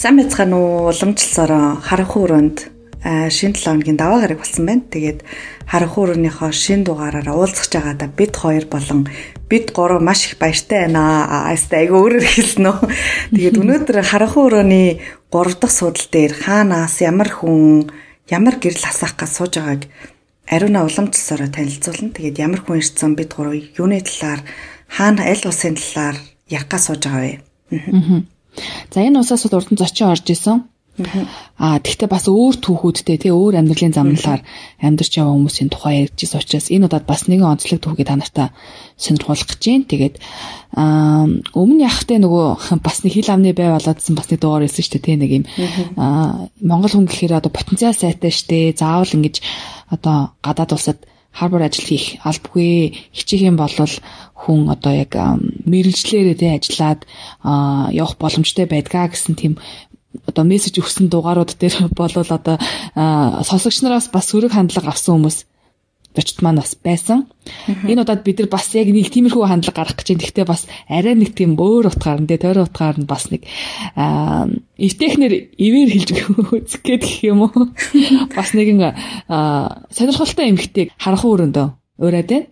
[0.00, 0.88] Сайн байцгаана уу?
[0.88, 2.58] Уламжлалсараа харанхуй өрөөнд
[3.04, 4.88] шинэ 7 хоногийн даваа гараг болсон байна.
[4.88, 5.20] Тэгээд
[5.68, 9.12] харанхуй өрөөнийхөө шинэ дугаараараа уулзах жагаада бид хоёр болон
[9.44, 11.52] бид гурав маш их баяртай байна.
[11.52, 12.78] Аста айгу өөрөөр хэлсэн үү.
[13.36, 14.88] Тэгээд өнөөдөр харанхуй өрөөний
[15.28, 17.92] 3 дахь судал дээр хаанаас ямар хүн
[18.32, 19.84] ямар гэрэл асаах гэж сууж байгааг
[20.48, 22.16] ариуна уламжлалсараа танилцуулна.
[22.16, 24.48] Тэгээд ямар хүн ирсэн бид гурав юуны талаар
[24.88, 26.16] хаана аль улсын талаар
[26.48, 27.36] ярих гэж сууж байгаа
[27.68, 28.39] вэ?
[28.90, 30.64] За энэ усаас бол урд нь зочин орж исэн.
[31.56, 34.44] Аа тэгвэл бас өөр түүхүүдтэй тий өөр амьдралын замналаар
[34.80, 38.48] амьдарч яваа хүмүүсийн тухай ярьж ирсэн учраас энэ удаад бас нэгэн онцлог түүхийг та нартай
[39.00, 39.88] сонирхуулах гэж байна.
[39.88, 40.16] Тэгээд
[40.76, 41.24] аа
[41.56, 42.46] өмнө яхахтай нөгөө
[42.86, 45.44] бас нэг хил амны бай болоодсэн бас нэг дугаар хэлсэн шүү дээ тий нэг юм
[45.96, 49.40] аа Монгол хүн гэхээр одоо потенциал сайтай штэ заавал ингэж
[49.94, 50.98] одоо гадаад улсад
[51.32, 52.18] харбор ажил хийх.
[52.24, 55.12] Албагүй хичээх юм бол хүн одоо яг
[55.66, 57.04] мэрэгжлэрээ тэ ажиллаад
[57.92, 59.54] явах боломжтой байдгаа гэсэн тийм
[60.26, 62.56] одоо мессеж өгсөн дугаарууд дээр болвол одоо
[63.44, 65.49] сонсогч нараас бас сөрөг хандлага авсан хүмүүс
[66.16, 67.26] зочд маань бас байсан.
[67.86, 70.22] Энэ удаад бид нар бас яг нэг тиймэрхүү хандлага гаргах гэж байна.
[70.26, 73.46] Гэхдээ бас арай нэг тийм өөр утгаар нь тэ тойрон утгаар нь бас нэг
[74.74, 76.08] эвтэхнэр ивэр хэлж
[76.50, 77.70] үзэх гээд гэх юм уу.
[78.36, 78.90] Бас нэгэн
[79.94, 81.66] сонирхолтой эмгтэйг харах өрөөндөө
[82.02, 82.46] ураад байна.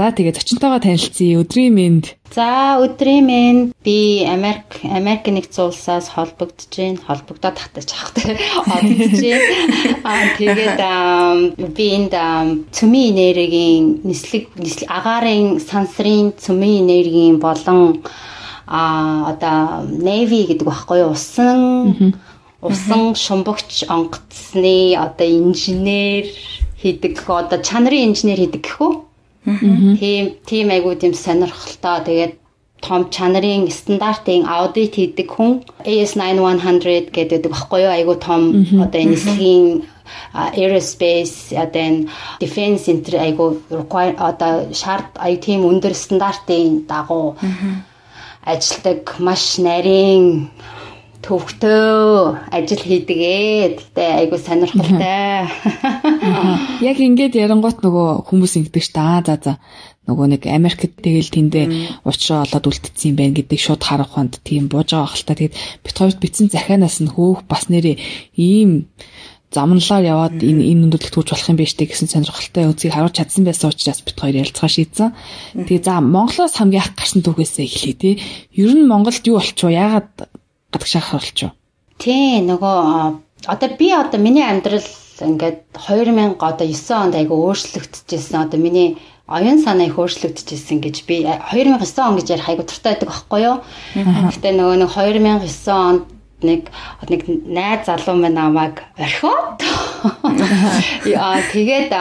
[0.00, 1.44] За тэгээ зочинтойгоо танилцъя.
[1.44, 2.04] Өдрийн мэнд.
[2.32, 7.04] За өдрийн мэнд би Америк Америк нэгдсэн улсаас холбогдож байна.
[7.04, 8.40] Холбогдоод татаж авахтай
[8.80, 9.44] одож байна.
[10.08, 10.80] Аа тэгээд
[11.76, 12.16] би энд
[12.72, 14.48] цөмийн энергийн нислэг
[14.88, 18.00] агаарын сансрын цөмийн энергийн болон
[18.64, 22.16] а одоо Navy гэдэг багхгүй усан
[22.64, 26.24] усан шумбагч онгоцны одоо инженер
[26.80, 29.09] хийдэг одоо чанарын инженер хийдэг гэхүү
[29.44, 32.04] Тийм тийм айгуу тийм сонирхолтой.
[32.04, 32.34] Тэгээд
[32.80, 37.92] том чанарын стандартын аудит хийдэг хүн AS9100 гэдэг баггүй юу?
[37.92, 39.64] Айгуу том одоо энэ нислэгийн
[40.32, 42.08] aerospace одоо энэ
[42.40, 43.60] defense center айгуу
[44.30, 47.36] одоо шаард ай тийм өндөр стандартын дагуу
[48.44, 50.50] ажилдаг маш нарийн
[51.20, 53.76] төвхтөө ажил хийдгээ.
[53.76, 55.48] Гэтэ айгу сонирхолтой.
[56.88, 59.20] Яг ингээд ярангуут нөгөө хүмүүс ингэдэг ш та.
[59.24, 59.52] За за.
[60.08, 61.66] Нөгөө нэг Америкт тэгэл тэндээ
[62.08, 65.36] уучраа олоод үлдсэн юм байна гэдэг шууд харах хонд тийм бууж байгаа хэл та.
[65.36, 65.54] Тэгэд
[65.84, 68.00] бит хоёрт битсэн захианаас нь хөөх бас нэрээ
[68.34, 68.88] ийм
[69.52, 73.42] замналаар яваад энэ энэ өндөрлөлт түүж болох юм биш үү гэсэн сонирхолтой үзийг харуулж чадсан
[73.44, 75.10] байсан учраас бит хоёр ярилцгаа шийдсэн.
[75.68, 78.14] Тэгээ за Монголоос хамгийн их гарсан түүхээсээ эхлэе тий.
[78.54, 80.30] Ер нь Монголд юу болчихоо яагаад
[80.72, 81.50] гадагшаах болчих.
[81.98, 84.86] Тий нөгөө одоо би одоо миний амьдрал
[85.20, 88.40] ингээд 2000 одоо 9 онд айгу өөрчлөгдөжсэн.
[88.40, 88.98] Одоо миний
[89.28, 93.56] оюун санаа их өөрчлөгдөжсэн гэж би 2009 он гэж ярих айгу туртай байдаг байхгүй юу?
[93.94, 96.04] Гэтэ нөгөө нэг 2009 онд
[96.42, 96.72] нэг
[97.08, 99.60] нэг найз залуу минь намайг орхиод
[101.04, 101.92] яа тэгээд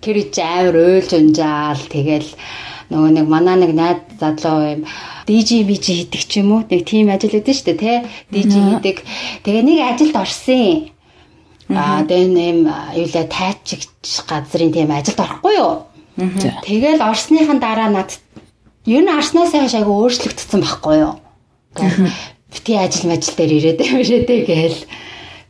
[0.00, 2.30] тэр чи амар уйлж унжаал тэгэл
[2.90, 4.80] нөгөө нэг манаа нэг найз залуу юм
[5.26, 6.62] DJ биж хийдэг ч юм уу?
[6.70, 7.98] Нэг тийм ажил өгдөө шүү дээ тий
[8.30, 8.96] DJ хийдэг.
[9.42, 10.94] Тэгээ нэг ажилд орсон.
[11.66, 12.58] Аа тэгээ нэм
[12.94, 15.82] юулаа тайчигч газрын тийм ажилд орохгүй юу?
[16.62, 18.14] Тэгэл орсныхан дараа над
[18.86, 21.18] ер нь арснасаа хашааг өөрчлөгдсөн байхгүй юу?
[22.54, 24.78] Бити ажил мажил дээр ирээд ирээдээ гээл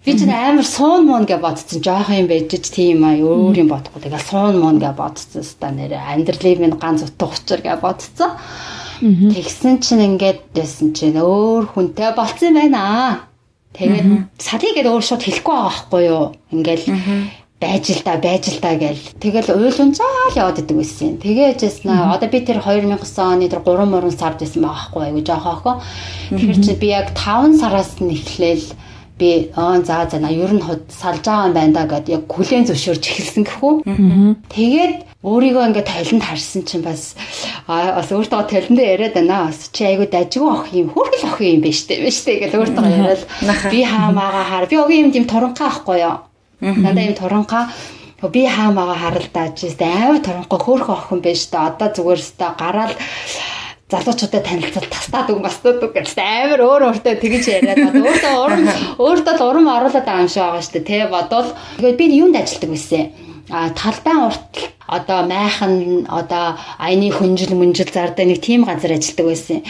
[0.07, 1.83] Би ч амар суун муун гэж бодсон.
[1.83, 4.07] Жоох юм байж ч тийм аа өөр юм бодохгүй.
[4.07, 5.43] Тэгээ суун муун гэж бодсон.
[5.43, 8.39] Ста нэрэ амьдралын минь ганц утга учир гэж бодсон.
[9.03, 13.27] Тэгсэн чинь ингээд байсан чинь өөр хүнтэй болцсон байна.
[13.75, 16.25] Тэгээд салигээд өөр шууд хэлэхгүй байгаа байхгүй юу?
[16.55, 16.87] Ингээл
[17.59, 21.19] байж л да байж л да гэл тэгэл уйлунжаал яваад идэг байсан.
[21.19, 25.21] Тэгээжсэн аа одоо би тэр 2009 оны тэр 3 мөрөн сард байсан байгаа байхгүй айгу
[25.27, 25.75] жоохоохоо.
[26.31, 28.65] Тэгэхээр чи би яг 5 сараас нь эхлээл
[29.19, 32.69] би аа за за на ер нь салж байгаа юм байна да гэд яг хүлэн
[32.69, 33.73] зөвшөөрч эхэлсэн гэхүү.
[34.53, 37.17] Тэгээд өөрийгөө ингээд талент харсан чинь бас
[37.65, 39.49] аа бас өөртөө талент яриад байна.
[39.49, 42.85] Бас чи айгуу дажгүй ах юм хөргөл ах юм биш үү биш үү гэж өөртөө
[42.93, 43.23] яриад
[43.73, 44.65] би хаамаагаа хар.
[44.69, 46.17] Би огийн юм тийм торонхоо ахгүй юу.
[46.61, 47.65] Надаа юм торонхоо
[48.29, 51.57] би хаамаагаа харалдаж амар торонхоо хөөрхөн охин биш үү.
[51.57, 52.93] Одоо зүгээр өстө гараал
[53.93, 58.65] залуучуудад танилцал тастаад үг бастаад үг гэж амар өөр өөртөө тэгж яриад одоо өөртөө урам
[58.99, 61.49] өөртөө л урам оруулаад байгаа юм шиг байгаа шүү дээ тий бодвол
[61.79, 63.05] тэгээд би юунд ажилтдаг байсан
[63.51, 69.63] а талбайн урт одоо майхан одоо аяны хүнжил мүнжил зардаг нэг тийм газар ажилтдаг байсан.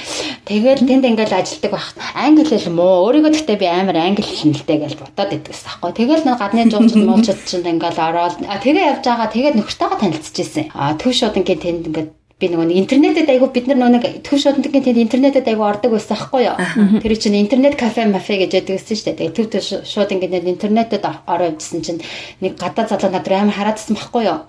[0.45, 1.93] Тэгээд тэнд ингээл ажилтдаг байх.
[2.17, 3.09] Англи хэл муу.
[3.09, 5.93] Өөрийгөө гэхдээ би амар англи хэлнэлтэй гэж бодоод иддэг гэсэн аахгүй.
[5.93, 9.29] Тэгэл нэг гадны жуулчд муучд чинь ингээл ороод тэгээ явж байгаа.
[9.33, 10.65] Тэгээд нөхөртөөгөө танилцчихсэн.
[10.77, 14.37] А төв шууд ингээд тэнд ингээд би нөгөө нэг интернетэд айгу бид нар нөгөө төв
[14.37, 16.57] шуудангийн тэнд интернетэд айгу ордог байсан байхгүй юу.
[17.01, 19.33] Тэр чинь интернет кафе мафе гэж яддаг гэсэн шүү дээ.
[19.33, 22.05] Төв төв шуудангийн интернетэд ороо явжсэн чинь
[22.45, 24.45] нэг гадаа залуу надад амар хараадсан байхгүй юу.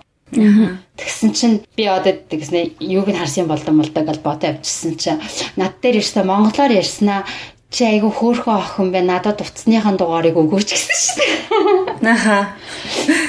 [1.00, 5.24] Тэгсэн чинь би одоо тэгснэ юуг нь харсан болдон болдог гэж бодоо явчихсан чинь
[5.56, 7.24] над дээр ирсэн монголоор ярьснаа
[7.70, 11.36] чи айгу хөөхөө охин бай надад утасныхаа дугаарыг өгөөч гэсэн шүү дээ.
[12.08, 12.56] Аха.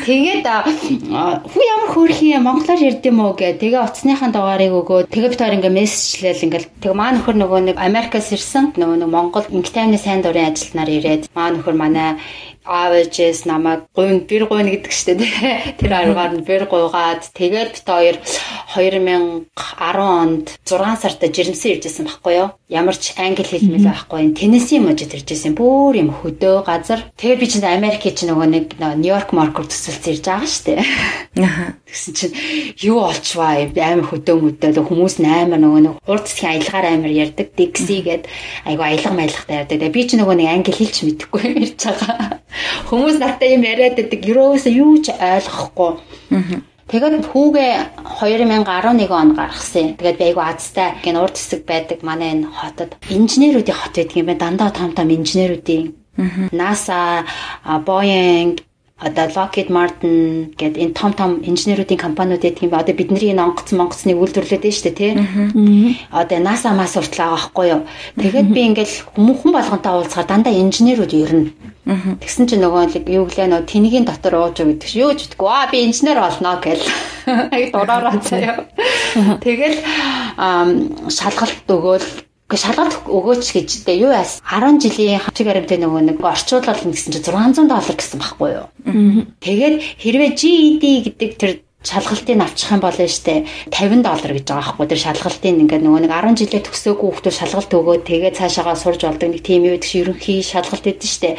[0.07, 3.59] Тэгээд хүү ямар хөөх юм монголоор ярьдсан мó гэ.
[3.59, 5.11] Тэгээ утасныхаа дугаарыг өгөө.
[5.11, 8.79] Тэгээ хоёр ингээ мессежлээл ингээл тэг маа нөхөр нөгөө нэг Америкаас ирсэн.
[8.79, 12.23] Нөгөө нэг Монгол инктайны сайн дурын ажилтнаар ирээд маа нөхөр манай
[12.69, 15.17] аав ээжээс намайг гуйн бэр гуйна гэдэг штэ
[15.81, 18.17] тэр аргаар нь бэр гуйгаад тэгээд бит хоёр
[18.77, 19.49] 2010
[19.97, 22.49] онд 6 сартаа жирэмсэн иржсэн байхгүй юу?
[22.69, 24.37] Ямар ч англи хэл мэл байхгүй.
[24.37, 27.01] Теннесси мужид иржсэн бүр юм хөдөө газар.
[27.17, 30.75] Тэгээд би чинь Америк чинь нөгөө нэг Нью-Йорк маркер төсөлсөн ирж байгаа штэ
[31.89, 32.35] тэгсэн чинь
[32.85, 34.85] юу олчваа амар хөдөө мөдөө.
[34.85, 38.29] Хүмүүс амар нөгөө нэг хурд засгийн аялгаар амар ярддаг дикси гэд
[38.69, 42.45] айгу аялга маялгтай ярддаг би чинь нөгөө нэг англи хэлч мэдэхгүй ярьж байгаа
[42.89, 44.21] Хүмүүс надтай юм яриад байдаг.
[44.25, 45.93] Ерөөсөө юу ч ойлгохгүй.
[46.89, 47.73] Тэгээд хүүгээ
[48.17, 50.01] 2011 он гаргасан.
[50.01, 54.27] Тэгээд би айгу азтай гэн урд хэсэг байдаг манай энэ хотод инженеруудын хот байдаг юм
[54.33, 54.41] байна.
[54.41, 55.93] Дандаа том том инженеруудын
[56.53, 57.25] NASA,
[57.85, 58.59] Boeing,
[58.99, 63.47] одоо Lockheed Martin гэдэг энэ том том инженеруудын компаниуд гэдэг юм ба одоо бидний энэ
[63.47, 65.13] онгоц монгоцны үйлдвэрлэлүүд дээ шүү дээ тий.
[66.11, 67.83] Одоо NASA мас уртлаа байхгүй юу.
[68.19, 71.55] Тэгээд би ингээл хүмүүхэн болгонтой уулзахаар дандаа инженерүүд ернэ.
[71.89, 75.47] Тэгсэн чинь нөгөө юу гэлээ нөгөө тэнгийн дотор ууж гэдэг чи юу ч гэдэггүй.
[75.47, 76.85] Аа би инженер болноо гэл.
[77.55, 78.67] Аяг дураараа заяа.
[79.47, 79.79] Тэгэл
[81.09, 84.09] шалгалт өгөөл Гэхдээ шалгалт өгөөч гэж дээ.
[84.09, 88.51] Юу яас 10 жилийн хамчиг аримтай нөгөө нэг орчуулал гэсэн чинь 600 доллар гэсэн байхгүй
[88.57, 88.67] юу.
[89.45, 91.53] Тэгээд хэрвээ GED гэдэг тэр
[91.85, 94.87] шалгалтыг авчих юм бол штэ 50 доллар гэж байгаа байхгүй.
[94.89, 99.29] Тэр шалгалтын ингээд нөгөө нэг 10 жилээ төгсөөгүй хүмүүс шалгалт өгөөд тэгээд цаашаагаа сурж болдог
[99.31, 101.31] нэг тийм юу гэдэг шиг ерөнхий шалгалт өгдөн штэ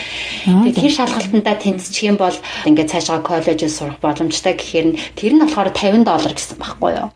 [0.46, 2.38] тэгээд тэр шалгалтандаа тэнцчих юм бол
[2.70, 7.10] ингээд цаашаагаа коллежид сурах боломжтой гэхээр нь тэр нь болохоор 50 доллар гэсэн байхгүй юу?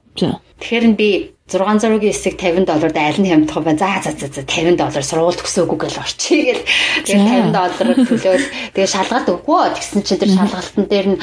[0.59, 3.75] Тэгэхээр би 600-ийн эсэг 50 долларт аль нь хямдах вэ?
[3.75, 6.63] За за за 50 доллар сургууль төгсөөгүй гэж орчихъя гэл.
[7.03, 9.63] Тэгээд 50 доллар төлөөл тэгээд шалгалт өгвөө.
[9.75, 11.21] Тэгсэн чинь тэр шалгалтын дээр нь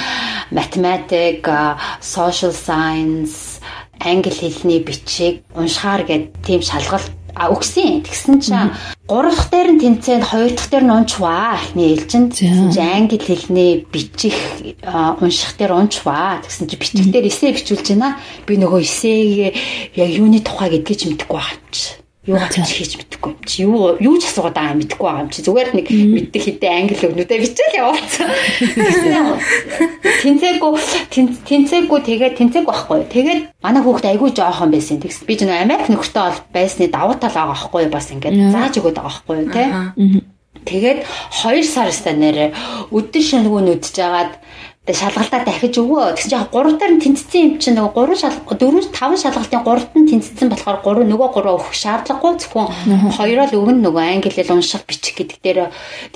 [0.53, 1.49] математик,
[2.05, 3.65] social science,
[4.01, 8.05] англи хэлний бичиг уншихаар гэдэг тийм шалгалт а өгсөн.
[8.05, 8.77] Тэгсэн чинь
[9.09, 11.57] гурав дахь дээр нь тэнцээд хоёр дахь дээр нь унчваа.
[11.57, 14.37] Эхний ээлжинд тэгсэн чинь англи хэлний бичих
[14.85, 16.45] унших дээр унчваа.
[16.45, 18.21] Тэгсэн чинь бичих дээр эсээ бичүүлж байна.
[18.45, 19.57] Би нөгөө эсээг
[19.97, 24.17] яг юуны тухай гэдгийг ч мэдэхгүй байгаа юугаар ч хийж мэдэхгүй юм чи юу юу
[24.21, 28.29] ч асуугаад байгаа мэдэхгүй байгаа юм чи зүгээр нэг мэддэг хэдэн англи өгнүүдээ бичээл явуулсан.
[30.21, 30.71] Тэнцээгүй
[31.49, 33.01] тэнцээгүй тэгээд тэнцээгүй байхгүй.
[33.09, 35.01] Тэгээд манай хүүхд айгүй жоохон байсан.
[35.01, 38.75] Тэгс би ч нөө Америк нөхөртэй бол байсны давуу тал байгаа байхгүй бас ингээд зааж
[38.77, 40.21] өгöd байгаа байхгүй тий.
[40.61, 41.09] Тэгээд
[41.41, 42.53] 2 сар өстой нэрэ
[42.93, 44.37] өдөр шөнөгүй нүдж жагаад
[44.89, 46.17] Тэгээ шалгалтаа дахиж өгөө.
[46.17, 50.09] Тэгсэн чинь гуравтаар нь тэнцсэн юм чинь нөгөө гурван шалгалт дөрөв таван шалгалтын гуравт нь
[50.09, 52.33] тэнцсэн болохоор гурав нөгөө гурав өгөх шаардлагагүй.
[52.41, 55.61] Зөвхөн хоёроо л өгнө нөгөө англи хэл унших бичих гэдэг дээр.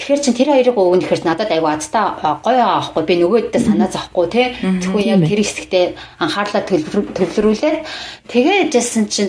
[0.00, 2.04] Тэгэхээр чин тэр хоёрыг өгнө гэхээр надад айгу азтай
[2.40, 3.04] гоё аахгүй.
[3.04, 4.56] Би нөгөөддөө санаа зовхгүй те.
[4.80, 5.84] Зөвхөн яг тэр хэсэгтээ
[6.24, 7.76] анхаарлаа төвлөрүүлээд
[8.32, 9.28] тэгээд яжсэн чинь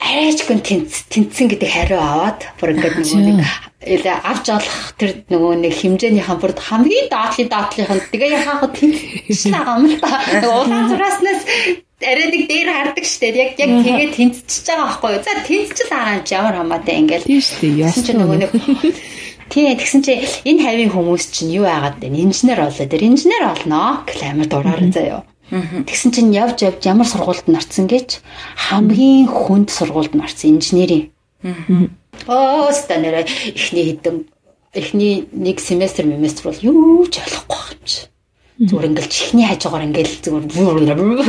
[0.00, 3.40] арайч гэн тэнцсэн гэдэг хариу аваад бүр ингээд нөгөө нэг
[3.80, 9.52] эле авч олох тэр нөгөө нэг хэмжээний хамбард хамгийн доотлын доотлынх нь тэгээ яхаа тэнцсэн
[9.52, 10.08] байгаа юм л та.
[10.44, 11.42] Улаан зураснаас
[12.00, 13.28] арай нэг дээр хардаг штэ.
[13.36, 15.24] Яг яг тэгээ тэнцчихэж байгаа байхгүй юу?
[15.24, 17.28] За тэнцчихэл байгаа юм чи ямар хамаатай ингээл.
[17.28, 17.66] Тийм штэ.
[17.84, 18.50] Яасан нөгөө нэг
[19.50, 20.12] Тийм тэгсэн чи
[20.46, 22.06] энэ хавийн хүмүүс чинь юу яагаад вэ?
[22.06, 22.86] Инженер болоо.
[22.86, 25.20] Тэр инженер болноо гэх амар дураараа заяа.
[25.50, 28.22] Тэгсэн чинь явж явж ямар сургуульд нарцсан гэж
[28.70, 31.10] хамгийн хүнд сургуульд нарцсан инженерийн.
[32.30, 34.30] Аа станараа эхний хэдэн
[34.74, 38.00] эхний нэг семестр семестр бол юу ч ойлгохгүй юм чи.
[38.60, 40.44] Зүгээр ингээл чихний хажуугаар ингээл зүгээр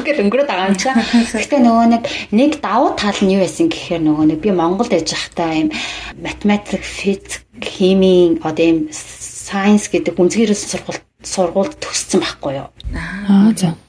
[0.03, 0.99] гэр өнгөрөөд байгаа юм чаа.
[1.31, 2.03] Гэхдээ нөгөө нэг
[2.35, 5.71] нэг давуу тал нь юу байсан гэхээр нөгөө нэг би Монголд яж захтаа юм
[6.19, 12.67] математик, физик, химийн одоо юм сайенс гэдэг үнцгээрээс сургууль сургуульд төгссөн байхгүй юу.
[12.99, 13.79] Аа за.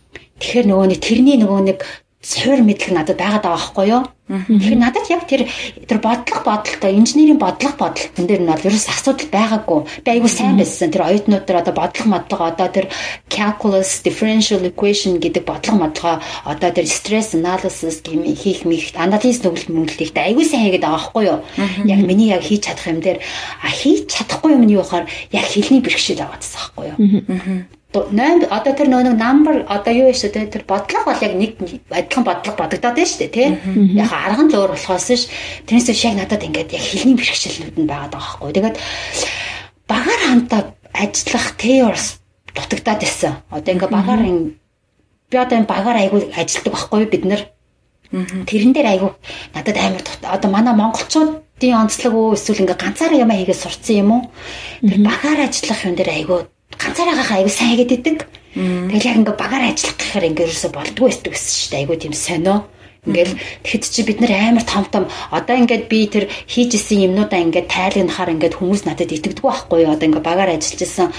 [0.42, 1.78] Тэгэхээр нөгөө нэг тэрний нөгөө нэг
[2.18, 4.02] суур мэдлэг надад байгаад байгаа байхгүй юу?
[4.30, 5.46] Тэгэхээр надад яг тэр
[5.86, 9.80] тэр бодлого бодолтой инженерийн бодлого бодолтон дээр нь бол ерөөс асуудал байгаагүй.
[10.06, 10.94] Би айгүй сайн байсан.
[10.94, 12.86] Тэр оюутнууд дээр одоо бодлого модлого одоо тэр
[13.26, 19.70] calculus, differential equation гэдэг бодлого модлогоо одоо тэр stress analysis гэм хийх мих анализ нүгэл
[19.70, 21.38] мөнгөлтийг айгүй сайн хийгээд байгаа байхгүй юу?
[21.86, 23.18] Яг миний яг хийж чадах юм дээр
[23.62, 26.98] а хийж чадахгүй юм нь юу гэхээр яг хэлний бэрхшээл аваадсан байхгүй юу?
[27.92, 31.60] 8 одоо тэр нөгөө number одоо юу вэ тэ тэр бодлого бол яг нэг
[31.92, 33.48] адилхан бодлого бодогдоод байна шүү дээ тий.
[34.00, 35.28] Яг арга нь өөр болохоос ш
[35.68, 38.48] тэрнээс шиг надад ингээд яг хэлний бэрхшээлнүүд нь байгаа байхгүй.
[38.56, 38.76] Тэгээд
[39.84, 40.62] багаар хамтаа
[40.96, 42.06] ажиллах теорс
[42.56, 43.32] дутагдаад байсан.
[43.52, 47.42] Одоо ингээд багаар би одоо энэ багаар айгүй ажилтдаг байхгүй бид нар.
[48.48, 49.10] Тэрэн дээр айгүй
[49.52, 54.22] надад амар одоо манай монголчуудын онцлог үү эсвэл ингээ ганцаараа юм хийгээд сурцсан юм уу?
[54.80, 56.40] Тэр багаар ажиллах юм дээр айгүй
[56.82, 58.18] ганцаараа гахаа аягүй сайн хийгээд идэг.
[58.52, 61.80] Тэгэл яг ингээ багаар ажиллах гэхээр ингээ ерөөсө болдгоо эсвэл шүү дээ.
[61.86, 62.56] Айгүй тийм сонио.
[63.02, 63.34] Ингээл
[63.66, 67.66] тэгэхэд чи бид нар амар том том одоо ингээд би тэр хийж исэн юмнуудаа ингээд
[67.66, 71.10] тайлгнахаар ингээд хүмүүс надад итгэдэг байхгүй юу одоо ингээд багаар ажиллаж исэн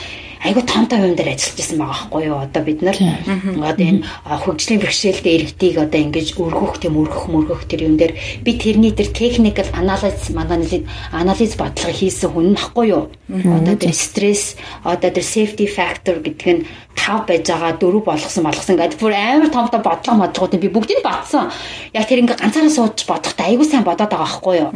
[0.44, 2.38] айгүй том том юм дээр ажиллаж байсан байгаа байхгүй юу?
[2.44, 7.88] Одоо бид нар одоо энэ хөгжлийн бэрхшээлтэй иргэдийг одоо ингэж өргөх тийм өргөх мөргөх тэр
[7.88, 10.84] юм дээр би тэрний тэр техникэл анализ анализ
[11.16, 13.08] анализ бодлого хийсэн хүн нахгүй юу?
[13.32, 18.78] Одоо тэр стресс одоо тэр safety factor гэдэг нь 5 байж байгаа 4 болгосон болгосон
[18.78, 21.52] гэдэг бүр амар том том бодлого модлогууд би бүгдийг батсан.
[21.94, 24.70] Яг тэр ингээ ганцаараа сууж бодохдоо айгүй сайн бодоод байгаа байхгүй юу.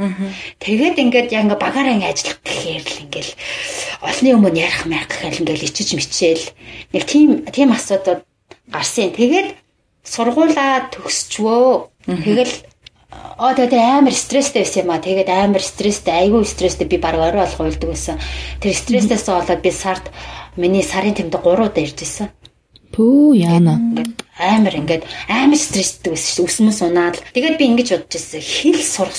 [0.59, 3.31] Тэгээд ингээд яг ингээ багаараа ингээ ажиллах гэхээр л ингээл
[4.01, 6.45] олны өмнө ярих маяг гэхэл ингээл ичиж мичээл
[6.93, 8.25] нэг тийм тийм асуудал
[8.67, 9.13] гарсан.
[9.13, 9.55] Тэгээд
[10.03, 11.91] сургуулаа төгсчвөө.
[12.07, 12.53] Тэгэл
[13.07, 14.99] Аа тэгээд амар стресстэй байсан юм а.
[14.99, 18.19] Тэгээд амар стресстэй, айгүй стресстэй би баг орой болох уйлдаг байсан.
[18.59, 20.11] Тэр стресстээс болоод би сард
[20.59, 22.27] миний сарын тэмдэг 3 удаа ирж байсан.
[22.91, 23.79] Пүү яана.
[24.35, 26.47] Амар ингээд амар стресстэй байсан шүү.
[26.51, 27.23] Өсмөс унаад.
[27.31, 28.43] Тэгээд би ингэж бодож байсан.
[28.43, 29.15] Хэл сурах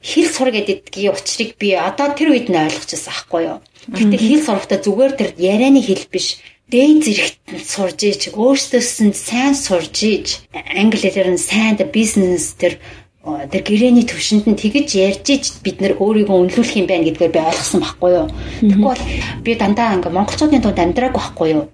[0.00, 3.60] хэл сур гэдгийн учрыг би одоо тэр үед нь ойлгочихсан аахгүй юу.
[3.92, 6.40] Гэтэ хэл сурахдаа зүгээр тэр ярианы хэл биш
[6.72, 12.82] дээд зэрэгт сурж иж өөртөөс нь сайн сурж иж англи хэлээр нь сайн бизнес тэр
[13.26, 17.42] тэр гэрээний төвшөнд нь тэгэж ярьж иж бид нэр өөрийгөө үнэлүүлэх юм байна гэдгээр би
[17.42, 18.26] ойлгосон байхгүй юу.
[18.62, 19.04] Тэгэхгүй бол
[19.42, 21.64] би дандаа ингээ монголчуудын дунд амьдраагүй байхгүй юу.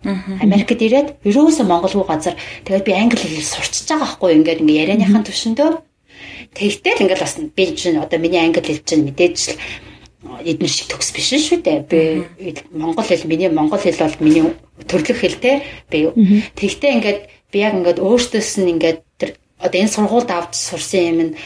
[0.40, 4.36] Америкт ирээд ерөөсөө монголгүй газар тэгээд би англи хэлийг сурчиж байгаа байхгүй юу.
[4.40, 5.68] Ингээд ингээ ярианыхаа төвшөндөө
[6.56, 9.56] тэгтэл ингээл бас би чинь одоо миний англи хэл чинь мэдээж л
[10.40, 11.84] эдгээр шиг төгс биш шүү дээ.
[11.84, 12.00] Би
[12.72, 14.56] монгол хэл миний монгол хэл бол миний
[14.88, 15.60] төрлөх хэл те.
[15.92, 16.08] Би
[16.56, 17.20] тэгтээ ингээд
[17.52, 19.04] би яг ингээд өөртөөс нь ингээд
[19.64, 21.36] одоо энэ сургуульд авч сурсан юм нь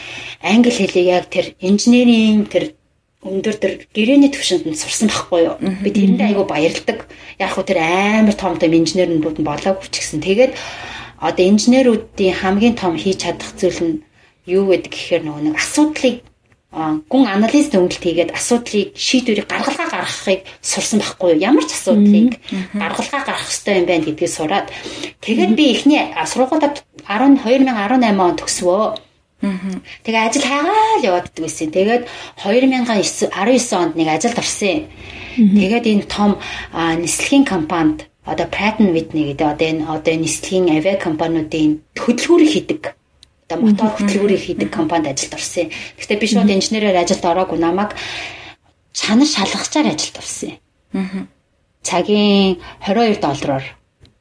[0.41, 2.73] англи хэлийг яг тэр инженерийн тэр
[3.21, 5.55] өндөр тэр гэрээний төвшөнд нь сурсан байхгүй юу.
[5.83, 6.99] Би тэрэндээ айгүй баярлдаг.
[7.41, 10.53] Яг хөө тэр амар том том инженернүүд нь болоогүй ч гэсэн тэгээд
[11.17, 13.95] одоо инженеруудын хамгийн том хийж чадах зүйл нь
[14.45, 16.15] юу гэдэг гэхээр нөгөө нэг асуудлыг
[16.71, 21.43] гүн анализ төвлөлт хийгээд асуудлыг шийдвэрийг гаргалгаа гаргахыг сурсан байхгүй юу?
[21.49, 22.43] Ямар ч асуудлыг
[22.75, 24.67] гаргалгаа гаргах хэрэгтэй юм байна гэдгийг сураад
[25.23, 28.83] тэгээд би эхний сургуульд 10 2018 он төгсвөө.
[30.03, 31.71] Тэгээ ажил хайгаал яваад байсан.
[31.71, 32.03] Тэгээд
[32.35, 33.31] 2019
[33.79, 34.91] онд нэг ажилд орсон.
[35.39, 36.35] Тэгээд энэ том
[36.75, 42.81] нислэгийн компанид одоо Pratt Whitney гэдэг одоо энэ одоо нислэгийн авиа компаниудын хөдөлгүүрийг хийдэг
[43.47, 45.71] одоо мотор хөтөлбөрийг хийдэг компанид ажилд орсон.
[45.95, 47.95] Гэхдээ би шууд инженерээр ажилд ороогүй намайг
[48.91, 50.59] чанар шалгахчаар ажилд орсон.
[51.81, 53.65] Цагийн 22 доллараар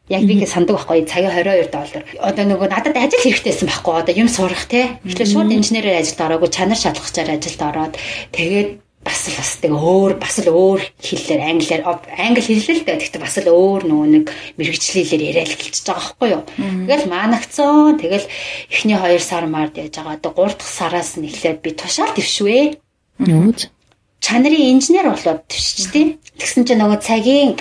[0.06, 2.02] Яг би ингэ сандаг байхгүй цагийн 22 доллар.
[2.23, 5.02] Одоо нөгөө надад ажил хэрэгтэйсэн байхгүй одоо юм сурах те.
[5.02, 7.99] Тэгэхээр шууд инженерээр ажилд ороогүй чанар шалгахчаар ажилд ороод
[8.30, 12.99] тэгээд бас л бас тэг өөр бас л өөр хэллээр англиар англи хэллээ л дээ.
[13.07, 14.25] Гэхдээ бас л өөр нөгөө нэг
[14.59, 16.43] мэрэгчлэлээр яриад эхэлчихэж байгаа байхгүй юу.
[16.91, 18.03] Тэгэл маанагцсан.
[18.03, 18.27] Тэгэл
[18.67, 20.19] эхний 2 сар мард яаж байгаа.
[20.19, 22.83] Одоо 3 дахь сараас нь эхлээд би тушаал твшвэ.
[23.23, 23.71] Нүүз.
[24.19, 26.19] Чанарын инженер болоод твшчихдээ.
[26.43, 27.55] Тэгсэн чинь нөгөө цагийн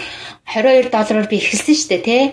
[0.49, 2.23] 22 доллараар би эхэлсэн шүү дээ тий.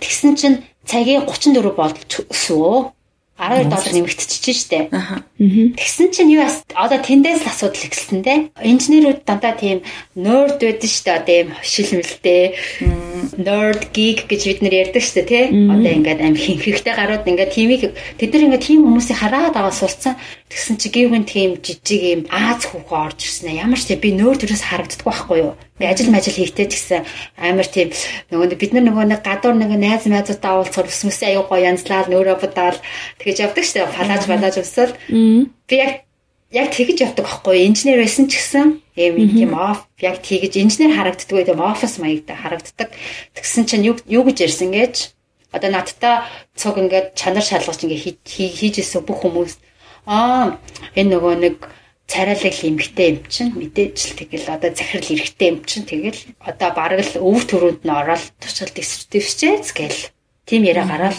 [0.00, 0.56] Тэгсэн чинь
[0.88, 2.00] цагийн 34 болж
[2.32, 2.96] өсвөө.
[3.42, 4.78] 12 доллар нэмэгдчихэж штэ.
[5.74, 8.34] Тэгсэн чинь юу одоо тэндээс л асуудал эхэлсэн те.
[8.62, 9.82] Инженерүүд дандаа тийм
[10.14, 12.42] nerd байдаг штэ одоо ийм шилмэлтэй
[13.42, 15.50] nerd geek гэж бид нэр ярьдаг штэ те.
[15.50, 17.82] Одоо ингээд амь хинхэгтэй гарууд ингээд тиймийг
[18.22, 20.14] тэд нар ингээд тийм хүмүүсийг хараад аваа сурцсан.
[20.46, 23.58] Тэгсэн чи гівгэн тийм жижиг ийм Аз хүүхэн орж ирсэн.
[23.58, 25.58] Ямар ч тийм би нөөр төрөөс харагддаг байхгүй юу?
[25.90, 27.02] Ажил мажил хийхдээ ч гэсэн
[27.38, 27.90] амар тийм
[28.30, 32.38] нөгөө бид нар нөгөө нэг гадуур нэг найз найзуудаа уулзахаар өсмөсөө аюу гоё янзлал нөөрэ
[32.38, 32.78] будаал
[33.18, 33.96] тэгэж явдаг шүү дээ.
[33.96, 34.94] Палаж балаж өсөл.
[35.08, 36.06] Би яг
[36.52, 41.48] яг тэгэж явдаг байхгүй инженер байсан ч гэсэн ийм тийм оф яг тэгэж инженер харагддаг
[41.48, 42.88] тийм офис маягтай харагддаг.
[43.32, 45.16] Тэгсэн чинь юу гэж ярьсан гэж
[45.52, 49.56] одоо надтай цуг ингээд чанар шалгаж ингээд хийж исэн бүх хүмүүс
[50.08, 50.60] аа
[50.96, 51.56] энэ нөгөө нэг
[52.10, 57.00] царайлаг эмхтэй юм чинь мэдээж л тэгэл одоо захирал эрэхтэй юм чинь тэгэл одоо бараг
[57.02, 60.00] л өв төрөнд нь ороод тушаал дэвсчээц гээл
[60.48, 61.18] тийм яриа гараал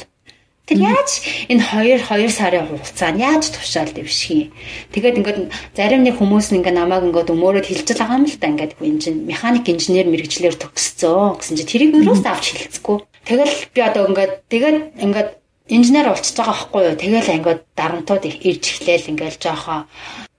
[0.63, 1.19] Тэр яаж
[1.51, 4.49] энэ 2 2 сарын хугацаанд яаж тушаал дэвших юм.
[4.95, 5.39] Тэгээд ингээд
[5.75, 9.27] зарим нэг хүмүүс нь ингээд намайг ингээд өмөрөд хилжил байгаа юм л да ингээд инжин
[9.27, 12.97] механик инженер мэрэгчлэр төгссөн гэсэн чи тэрийг өрөөс авч хилцэхгүй.
[13.27, 15.29] Тэгэл би одоо ингээд тэгээд ингээд
[15.67, 16.95] инженер болчихж байгаа байхгүй юу.
[16.95, 19.83] Тэгэл ингээд дарамтууд ирж эхлээл ингээд жоохоо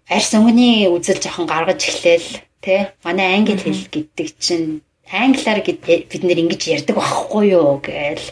[0.08, 2.28] арьс өнгөний үзэл жоохон гаргаж эхлээл
[2.60, 8.26] тий манай англи хэл гэдэг чинь англиар бид нэр ингэж ярьдаг байхгүй юу гээл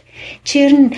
[0.44, 0.88] чи ер нь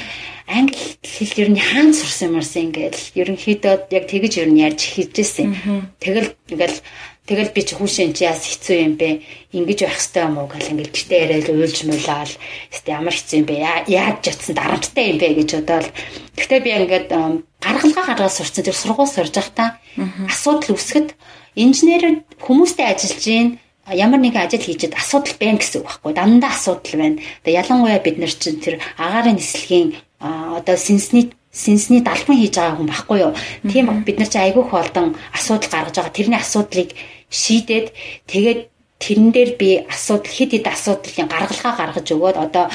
[0.51, 5.55] англи хэл ер нь хаана сурсан юмарсан ингээл ерөнхийдөө яг тэгэж ер нь ярьж хийжсэн
[6.03, 6.79] тэгэл ингээл
[7.25, 9.25] тэгэл би чи хүүшин чи яас хэцүү юм бэ?
[9.57, 12.33] Ингэж байх хэрэгтэй юм уу гэл ингээл гэртээ яриад уйлж муулаад
[12.73, 13.57] хэвээ ямар хэцүү юм бэ?
[13.89, 15.89] Яаж жатсан дарамттай юм бэ гэж бодоол.
[16.37, 17.09] Гэхдээ би ингээд
[17.65, 18.65] гаргалгаа гаргаад сурцсан.
[18.65, 19.81] Тэр сургууль сурж байхдаа
[20.29, 21.09] асуудал үүсгэд
[21.57, 23.49] инженерүүд хүмүүстэй ажиллаж гин
[23.89, 26.13] ямар нэгэн ажил хийчихэд асуудал байна гэсэн үг байхгүй.
[26.17, 27.21] Дандаа асуудал байна.
[27.45, 29.89] Одоо ялангуяа бид нар чинь тэр агаарын нислэгийн
[30.21, 33.33] одоо синсний синсний далбан хийж байгаа хүн байхгүй юу.
[33.71, 36.19] Тийм бид нар чи айгүйх болдон асуудал гаргаж байгаа.
[36.19, 36.91] Тэрний асуудлыг
[37.31, 37.87] шийдээд
[38.27, 38.61] тэгээд
[38.99, 42.67] тэрэн дээр би асуудал хэд хэд асуудлын гаргалгаа гаргаж өгөөд одоо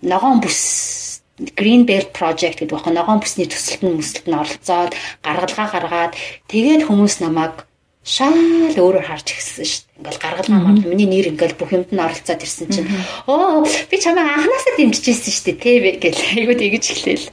[0.00, 0.60] ногоон бүс
[1.38, 3.04] Green Belt Project гэдэг байна.
[3.04, 6.12] Ногоон бүсний төсөлтөнд мөсөлтөнд оролцоод гаргалгаа гаргаад
[6.50, 7.67] тэгээд хүмүүс намайг
[8.08, 8.32] шал
[8.72, 9.96] өөрөөр харж ирсэн шүү дээ.
[10.00, 12.88] Ингээл гаргалгаа маа миний нэр ингээл бүх юмд нь оролцоод ирсэн чинь
[13.28, 17.28] оо би чамайг анханасаа дэмжижсэн шүү дээ тий гэл айгуу тэгэж эхлээл.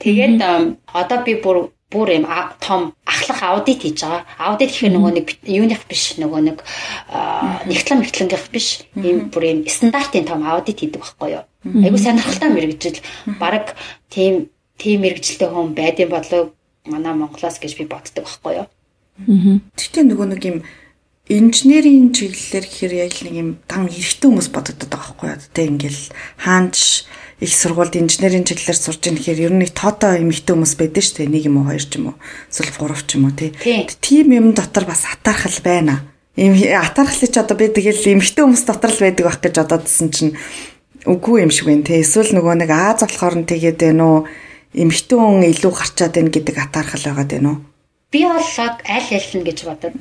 [0.00, 0.40] Тэгээд
[0.96, 2.26] одоо би бүр бүр юм
[2.64, 4.24] том ахлах аудит хийж байгаа.
[4.40, 6.58] Аудит гэхээр нөгөө нэг юуных биш нөгөө нэг
[7.68, 8.82] нэгтлэн мэтлэнгийнх биш.
[8.96, 11.44] Ийм бүр юм стандартын том аудит хийдэг байхгүй юу?
[11.84, 12.98] Айгуу сонирхолтой мэрэгжил.
[13.38, 13.76] Бараг
[14.08, 14.48] тийм
[14.80, 16.42] тийм мэрэгжилтэй хүн байдсан болов
[16.88, 18.66] манай Монголоос гэж би боддог байхгүй юу?
[19.14, 20.58] Тэгтээ нөгөө нэг юм
[21.30, 25.40] инженерийн чиглэлээр гэхээр яг нэг юм дан эрэгтэй хүмүүс бодогдод байгаа байхгүй юу?
[25.54, 26.02] Тэ ингээл
[26.42, 27.06] хаанч
[27.38, 31.30] их сургуульд инженерийн чиглэлээр сурж ийн гэхээр ер нь тоотоо эмэгтэй хүмүүс байдаг шүү дээ.
[31.30, 32.16] Нэг юм уу хоёр ч юм уу.
[32.50, 33.54] Эсвэл гурав ч юм уу тий.
[34.02, 36.04] Тийм юм дотор бас атаархал байна.
[36.34, 40.34] Ийм атаархлыг ч одоо би тэгэл эмэгтэй хүмүүс дотор л байдаг байх гэж одоодсэн чинь
[41.06, 42.02] үгүй юм шиг байна тий.
[42.02, 44.18] Эсвэл нөгөө нэг Аз болохоор нь тэгээд байна уу?
[44.74, 47.58] Эмэгтэй хүн илүү гарчаад байна гэдэг атаархал байгаад байна уу?
[48.14, 49.94] Би боллоод аль аль нь гэж бодод.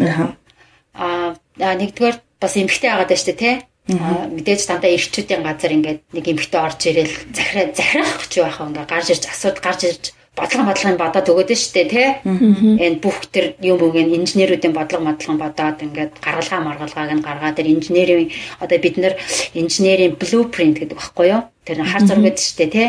[0.93, 3.55] Аа нэгдүгээр бас эмгтэй байгаад байна шүү дээ.
[3.97, 8.69] Аа мэдээж дандаа эрчүүдийн газар ингээд нэг эмгтэй орж ирээл захираа захирах гэж байх юм
[8.69, 10.03] ингээд гарч ирж асууд гарч ирж
[10.35, 12.09] бодлого бодлогыг бодоод өгöd нь штэ тий.
[12.25, 17.57] Энэ бүх тэр юм үг нь инженеруудын бодлого бодлого бодоод ингээд гаргалгаа маргалгааг нь гаргаад
[17.57, 19.13] тэр инженерийн одоо бид нар
[19.53, 21.45] инженерийн blueprint гэдэг багхгүй юу?
[21.65, 22.87] Тэр хар зураг гэдэг штэ тий.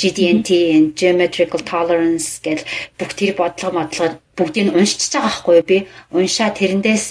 [0.00, 0.48] GDNT
[0.96, 2.64] geometrical tolerance гэл
[2.96, 5.76] бүх тэр бодлого бодлого бүгдийг уншиж байгаа байхгүй би
[6.12, 7.06] уншаа тэрнээс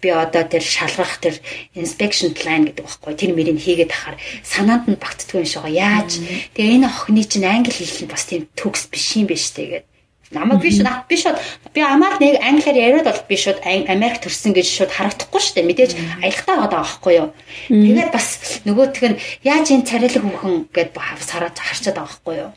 [0.00, 1.40] би одоо тэр шалгах тэр
[1.74, 6.20] inspection plan гэдэг байхгүй тэр мөрийг хийгээд ахаар санаанд нь багтдгүй юм шиг яаж?
[6.52, 9.88] Тэгээ энэ охины чинь англи хэл нь бас тийм төгс биш юм биш тэгээд
[10.30, 11.24] намайг биш над биш
[11.72, 15.68] би амаар нэг англиар яриад бол би шууд Америк төрсэн гэж шууд харагдахгүй шүү дээ.
[15.72, 17.28] Мэдээж аялахтаа байгаа байхгүй юу?
[17.72, 18.28] Тэгээд бас
[18.68, 20.90] нөгөөх нь яаж энэ царайлаг хүүхэн гэд
[21.24, 22.52] сараад харчаад байгаа байхгүй юу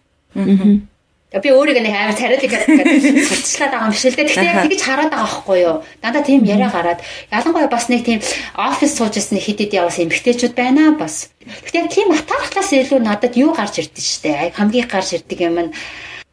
[1.31, 4.27] Би өөрийгөө нэг амар царайлаг гэдэг сурталчлаад байгаа юм биш л дээ.
[4.27, 5.77] Гэхдээ яг тэгж хараад байгаа байхгүй юу?
[6.03, 6.99] Дандаа тийм яриа гараад
[7.31, 8.19] ялангуяа бас нэг тийм
[8.59, 11.31] офис сууж ирсэн хэд хэд яваас эмгтээчүүд байна бас.
[11.39, 14.51] Гэхдээ яг тийм атаархлаас илүү надад юу гарч ирдэ штэ.
[14.59, 15.73] Хамгийн гарч ирдэг юм нь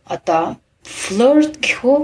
[0.02, 1.98] одоо flirt гэх үү?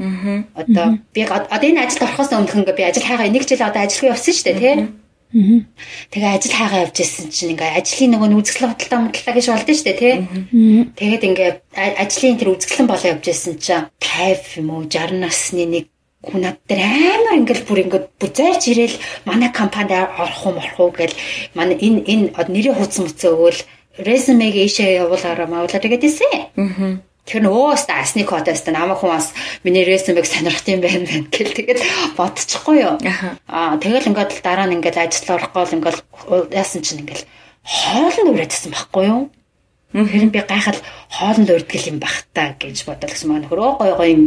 [0.00, 0.48] Аа.
[0.56, 4.16] Одоо би одоо энэ ажилд орохоос өмнөх ингээ би ажил хайгаа нэг жил одоо ажиллах
[4.16, 4.88] явсан штэ тий.
[5.28, 9.86] Тэгээ ажил хайгаа явж исэн чинь ингээ ажлын нөгөө үзэсгэлэн худалдаа модалдаа гэж болдсон шүү
[9.92, 10.14] дээ тий.
[10.96, 15.84] Тэгээд ингээ ажлын тэр үзэсгэлэн болоо явж исэн чинь 50 юм уу 60 насны нэг
[16.24, 18.96] хүн над дээр амар ингээл бүр ингээд бүр зайрч ирээл
[19.28, 21.14] манай компанид орох уу морох уу гэл
[21.52, 23.60] манай энэ энэ нэрийн хуудас мөцөө өгөөл
[24.00, 26.32] резюмег ийшээ явуулаараа мавлаа тэгээд исэн.
[26.56, 31.04] Аа Тэр нөө ста асны кодоос та намайг хүн бас миний ресюмег сонирхт юм байна
[31.04, 31.80] байна гэл тэгээд
[32.16, 32.96] бодчихгүй юу.
[33.44, 35.98] Аа тэгэл ингээд дараа нь ингээд ажил орохгүй л ингээд
[36.56, 37.28] яасан чинь ингээд
[37.68, 39.28] хоолнд урайдсан байхгүй юу.
[39.92, 40.80] Хэрэн би гайхал
[41.12, 44.22] хоолнд урдгал юм бах та гэж бодол гэсэн маань хөрөө гой гой юм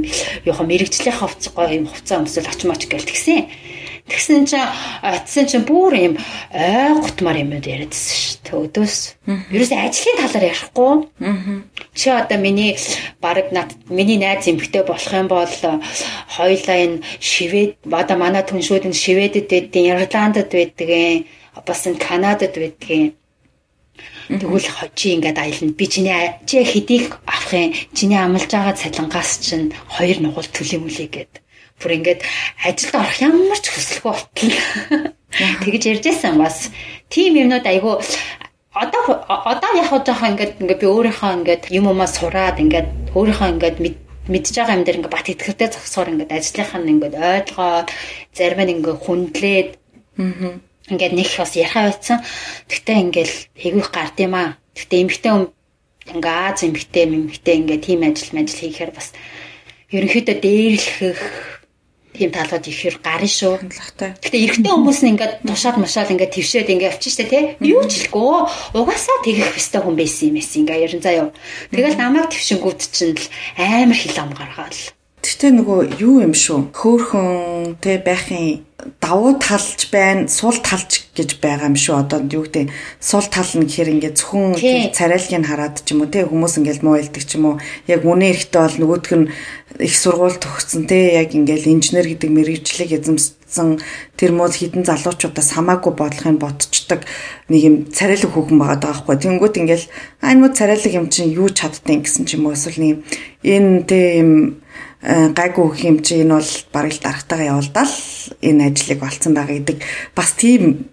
[0.46, 3.50] яг мэрэгжлийн хувцас гой юм хувцас өмсөл очмооч гэл тэгсэн.
[4.12, 4.68] Тэгсэн чинь
[5.00, 6.14] атсан чинь бүр юм
[6.52, 8.60] ой гутмар юм яриадсэн шүү дээ.
[8.68, 8.98] Өдөөс.
[9.56, 10.94] Ерөөсөө ажлын талаар ярихгүй.
[11.96, 12.76] Чи одоо миний
[13.24, 15.56] баг над миний найз эмэгтэй болох юм бол
[16.36, 21.24] хоёлаа энэ шивэд одоо манай түншүүд нь шивэдэд байдгийн, Ирландд байдгийн,
[21.64, 23.16] бас энэ Канадад байдгийн
[24.28, 25.76] Тэгвэл чи ингээд аялна.
[25.76, 27.76] Би чиний чи хэдийг авах юм?
[27.96, 31.32] Чиний амлаж байгаа цалингаас чинь хоёр нугуул төлөмөлий гэд
[31.82, 32.22] бүр ингээд
[32.62, 34.54] ажилд орох ямар ч хүсэлгүй болтол.
[35.66, 36.70] Тэгж ярьжсэн бас
[37.10, 37.98] тийм юмнууд айгүй
[38.72, 43.78] одоо одоо яг жоохон ингээд ингээд би өөрийнхөө ингээд юм умаа сураад ингээд өөрийнхөө ингээд
[44.32, 47.88] мэдж байгаа юм дээр ингээд бат итгэртэй зогсоор ингээд ажлынх нь ингээд ойлгоод
[48.38, 49.70] зарим нь ингээд хүндлээд
[50.92, 52.20] ингээд нэг бас ярахаа байсан.
[52.70, 54.50] Тэгтээ ингээд эвгүй гард юм аа.
[54.76, 55.52] Тэгтээ эмгтэн
[56.16, 59.12] ингээ Аз эмгтэн эмгтэн ингээ тийм ажил мажил хийхээр бас
[59.92, 61.22] ерөнхийдөө дээрлэх
[62.14, 63.54] тийм талууд ихээр гарна шүү.
[64.22, 67.44] Гэтэ эрэгтэй хүмүүс нь ингээд тушаад машаал ингээд твшээд ингээд авчих штэ тий.
[67.64, 68.40] Юу ч хэлэхгүй.
[68.76, 71.32] Угаасаа тэгэх хэвээр хүн байсан юм эс ингээд ерэн заяа.
[71.72, 73.26] Тэгэл намайг твшингүүд чинь л
[73.58, 74.80] амар хил ам гаргаал.
[75.22, 76.74] Гэтэ нөгөө юу юм шүү.
[76.74, 78.66] Хөөхөн тэ байхын
[78.98, 81.96] давуу талж байна, сул талж гэж байгаа юм шүү.
[82.02, 86.26] Одоо юу гэдэг сул тал нь гэхээр ингээд зөвхөн царайлыг хараад ч юм уу те
[86.26, 87.56] хүмүүс ингээд муу илдэг ч юм уу.
[87.86, 89.30] Яг үнэ эрэхтэй бол нөгөөдг нь
[89.86, 93.78] их сургууль төгссөн те яг ингээд инженер гэдэг мэрэгчлэг эзэмссэн
[94.18, 97.06] тэр муу хідэн залуучуудаас хамаагүй бодлохын ботчдаг
[97.46, 99.16] нэг юм царайлаг хүүхэн байгаа даахгүй.
[99.22, 99.84] Тэнгүүд ингээд
[100.26, 103.06] аа энэ муу царайлаг юм чинь юу чаддیں۔ гэсэн ч юм уу эсвэл нэг
[103.46, 104.62] энэ те юм
[105.02, 107.96] гайгүй өгөх юм чи энэ бол бараг л дарагтайгаа явуулдаал
[108.42, 109.78] энэ ажлыг олцсон байгаа гэдэг.
[110.14, 110.86] Бас тийм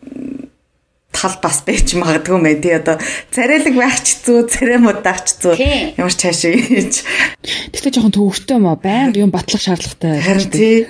[1.18, 2.96] тал бас байж магадгүй мэй тий одоо
[3.34, 5.54] царайлаг байх ч зүү цараймууд байх ч зүү
[5.98, 7.02] ямар ч цааш ийж.
[7.74, 8.78] Тэгтээ жоохон төвөгтэй юм аа.
[8.78, 10.86] Байнга юм батлах шаардлагатай харин тий.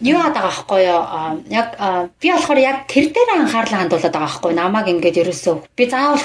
[0.00, 1.04] Юу адаг аахгүй юу?
[1.52, 1.76] Яг
[2.16, 4.52] би болохоор яг тэр дээр анхаарлаа хандуулад байгаа аахгүй.
[4.56, 6.24] Намайг ингээд ерөөсөө би заавал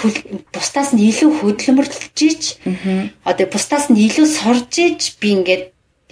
[0.55, 2.43] бусдаас нь илүү хөдөлмөрлөж иж
[3.27, 5.63] одоо бусдаас нь илүү сурж иж би ингээд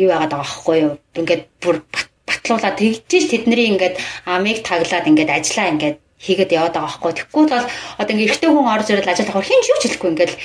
[0.03, 0.93] юу яагаад байгаа аахгүй юу?
[1.15, 1.79] Ингээд бүр
[2.27, 7.11] батлуулаад тэгжиж тэдний ингээд амийг таглаад ингээд ажиллаа ингээд хийгээд яваад байгаа байхгүй.
[7.13, 7.67] Тэгэхгүй бол
[7.99, 10.37] одоо ингээ эрэгтэй хүн орж ирэл ажил авах хин юу ч хэлэхгүй ингээл.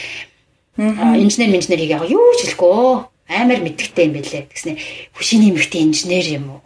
[1.22, 3.06] Инженер инженер хийгээ юу ч хэлэхгүй.
[3.30, 4.78] Амар мэдгтэй юм бэлээ гэснээр
[5.14, 6.60] хөшиний эмэгтэй инженер юм уу?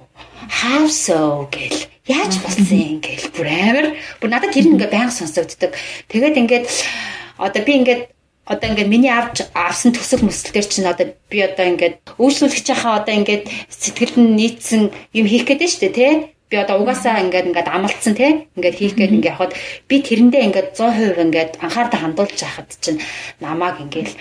[0.49, 1.45] How so?
[1.53, 1.89] гэл.
[2.09, 3.01] Яаж болсон юм?
[3.05, 3.87] гээл бүр амар.
[4.21, 5.77] Бүр надад тэр ингээ байнга сонсогддог.
[6.09, 6.67] Тэгээд ингээд
[7.37, 8.03] одоо би ингээд
[8.45, 13.01] одоо ингээд миний авч авсан төсөл мөсөл төр чинь одоо би одоо ингээд үйлчлүүлэх чахаа
[13.01, 16.13] одоо ингээд сэтгэлд нь нийцсэн юм хийх гэдэг нь дээ тий
[16.55, 19.59] би одоо угаасаа ингээд ингээд амлцсан тий ингээд хийх гээд ингээд явахад
[19.91, 23.03] би тэрэндээ ингээд 100% ингээд анхаардаа хандуулж яхад чинь
[23.43, 24.15] намааг ингээд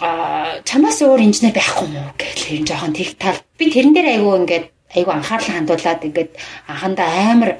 [0.00, 4.34] а чамаас өөр инженер байхгүй мó гэх юм жоохон тэг тал би тэрэн дээр айгүй
[4.40, 6.32] ингээд айгүй анхаарлаа хандуулад ингээд
[6.72, 7.52] анхандаа амар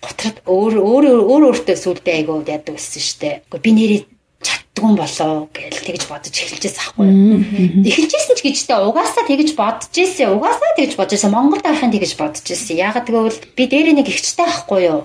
[0.00, 3.28] готрод өөр өөр өөр өөртөө сүулдэ айгүй яадаг гэсэн штэ.
[3.52, 4.00] Гэхдээ би нэрээ
[4.44, 7.08] чаддгүй болоо гэж тэгж бодож эхэлжээс ахгүй.
[7.88, 10.36] Эхэлжсэн ч гэжтэй угаасаа тэгж бодож ирсэн.
[10.36, 11.32] Угаасаа тэгж бодож ирсэн.
[11.32, 12.76] Монгол байхын тэгж бодож ирсэн.
[12.76, 15.00] Ягаад гэвэл би дээр нэг ихчтэй байхгүй юу.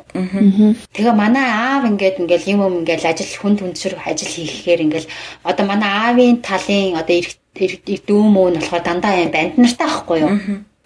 [0.92, 5.08] Тэгээ манай аав ингээд ингээл юм юм ингээл ажил хүн хүндрэг ажил хийхээр ингээл
[5.48, 7.24] одоо манай аавын талын одоо
[7.56, 10.32] дүүм мөн болохоор дандаа юм банд нартай байхгүй юу.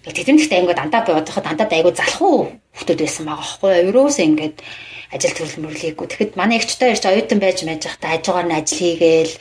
[0.03, 3.87] Тэдэмдэгтэй ингээд дандаа би одоохоо дандаа айгу залах уу хүмүүс байсан байгаа байхгүй юу.
[3.89, 4.57] Ерөөсөө ингээд
[5.13, 6.07] ажил төрөл мөрлийггүй.
[6.09, 9.33] Тэгэхэд манай эгчтэй ирж оюутан байж байж байхдаа хажуугаар нь ажил хийгээл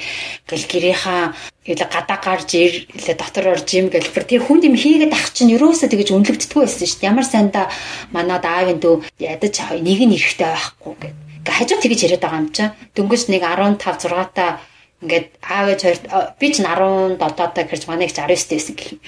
[0.44, 1.22] гэл гэрийнхаа
[1.64, 5.54] илэ гадаа гарч ирлээ дотор орж юм гэл бүр тэр хүнд юм хийгээд ах чинь
[5.56, 7.10] ерөөсөө тэгэж үнэлэгддэггүй байсан шүү дээ.
[7.10, 7.66] Ямар сайндаа
[8.12, 11.16] манад аавын дүү ядаж нэг нь эрэхтэй байхгүй гэд.
[11.46, 12.74] Гэ хажуу тэгэж яриад байгаа юм чинь.
[12.92, 14.60] Дөнгөж нэг 15 6 та
[15.02, 15.98] ингээд аав ээж хоёр
[16.38, 19.00] би ч 17 таа гэрж манай их 19 дэсэн гэх юм.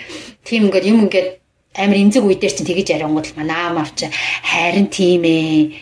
[0.42, 1.28] Тийм ингээд юм ингээд
[1.74, 4.10] амар эмзэг үе дээр чинь тэгэж яриангууд л манай аав авч
[4.42, 5.74] харин тийм ээ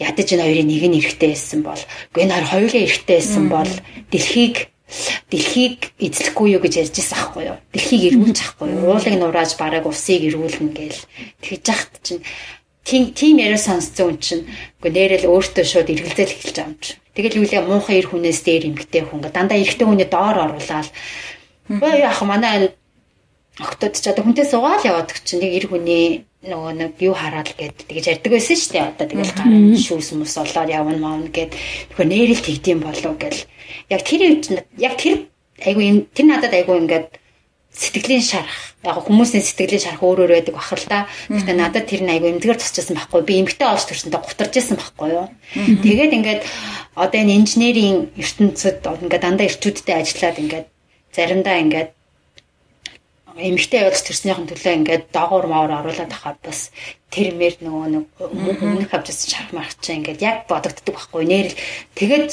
[0.00, 3.72] ядаж энэ хоёрын нэг нь эрэхтэй байсан бол үгүй энэ хоёр хоёулаа эрэхтэй байсан бол
[4.10, 4.56] дэлхийг
[5.30, 7.58] дэлхийг эзлэхгүй юу гэж ярьж байсан аахгүй юу.
[7.70, 8.90] Дэлхийг эргүүлж ахгүй юу.
[8.90, 11.00] Уулыг нурааж бараг усыг эргүүлнэ гээл
[11.44, 12.24] тэгж яхад чинь
[12.82, 14.44] тийм тийм яриа сонсцсон хүн чинь
[14.82, 16.98] үгүй нэрэл өөртөө шууд эргэлзэл эхэлж байгаа юм чинь.
[17.14, 20.90] Тэгэл юу лээ муухай эр хүнээс дээр эмгтэй хүн дандаа эрэгтэй хүний доор оруулаад
[21.70, 22.74] Бөө яах манай
[23.62, 27.84] октод ч одоо хүнтэй суугаал яваад чинь нэг эр хүний нөгөө нэг юу хараад гээд
[27.84, 28.88] тэгэж ярьдаг байсан шүү дээ.
[28.96, 33.44] Одоо тэгэл гарын шүүс мөс олоод явна маавна гээд тэгэхээр нэрэл тэгдэм болов гэл.
[33.92, 34.40] Яг тэр
[34.80, 35.28] яг тэр
[35.60, 37.20] айгу юм тэр надад айгу ингээд
[37.76, 38.72] сэтгэлийн шарах.
[38.80, 41.12] Яг хүмүүсийн сэтгэлийн шарах өөр өөр байдаг бахал та.
[41.28, 43.20] Гэхдээ надад тэр нь айгу эмдгэр тусчихсан байхгүй.
[43.20, 45.28] Би эмгтэй олж төрсөндөө гутарж исэн байхгүй юу.
[45.84, 46.42] Тэгээд ингээд
[46.96, 50.66] одоо энэ инженерийн ертөнцид ингээд дандаа эрчүүдтэй ажиллаад ингээд
[51.12, 51.90] заримдаа ингээд
[53.48, 56.70] эмэгтэй явуулж төрснийхэн төлөө ингээд доогуур моор оруулаад ахаар бас
[57.08, 61.24] тэрмэр нөгөө нэг өмнөх авчсан шарх марх чинь ингээд яг бодогддог байхгүй.
[61.24, 61.48] Нэр
[61.96, 62.30] тэгээд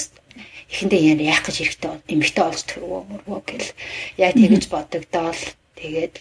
[0.67, 3.71] эхэндээ яах гэж хэрэгтэй эмэгтэй олж төрвөө мөрвөө гэл.
[4.19, 5.43] Яг тэгэж бодогдоол.
[5.79, 6.15] Тэгээд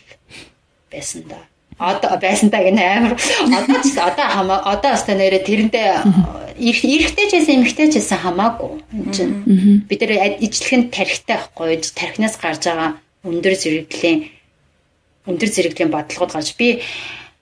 [0.92, 1.40] байсан да
[1.79, 3.14] одоо байсан та гэнэ амар.
[3.16, 5.90] Одоо ч одоо хамаа одоо бас нэрэ тэрэндээ
[6.57, 9.85] эрэгтэй ч байсан эмэгтэй ч байсан хамаагүй энэ чинь.
[9.85, 11.77] Бид нар ижлэхэн тарихтай байхгүй.
[11.92, 12.96] Тархинаас гарч байгаа
[13.27, 14.36] өндөр зэрэглийн
[15.26, 16.80] өндөр зэрэглийн бодлогод гарч би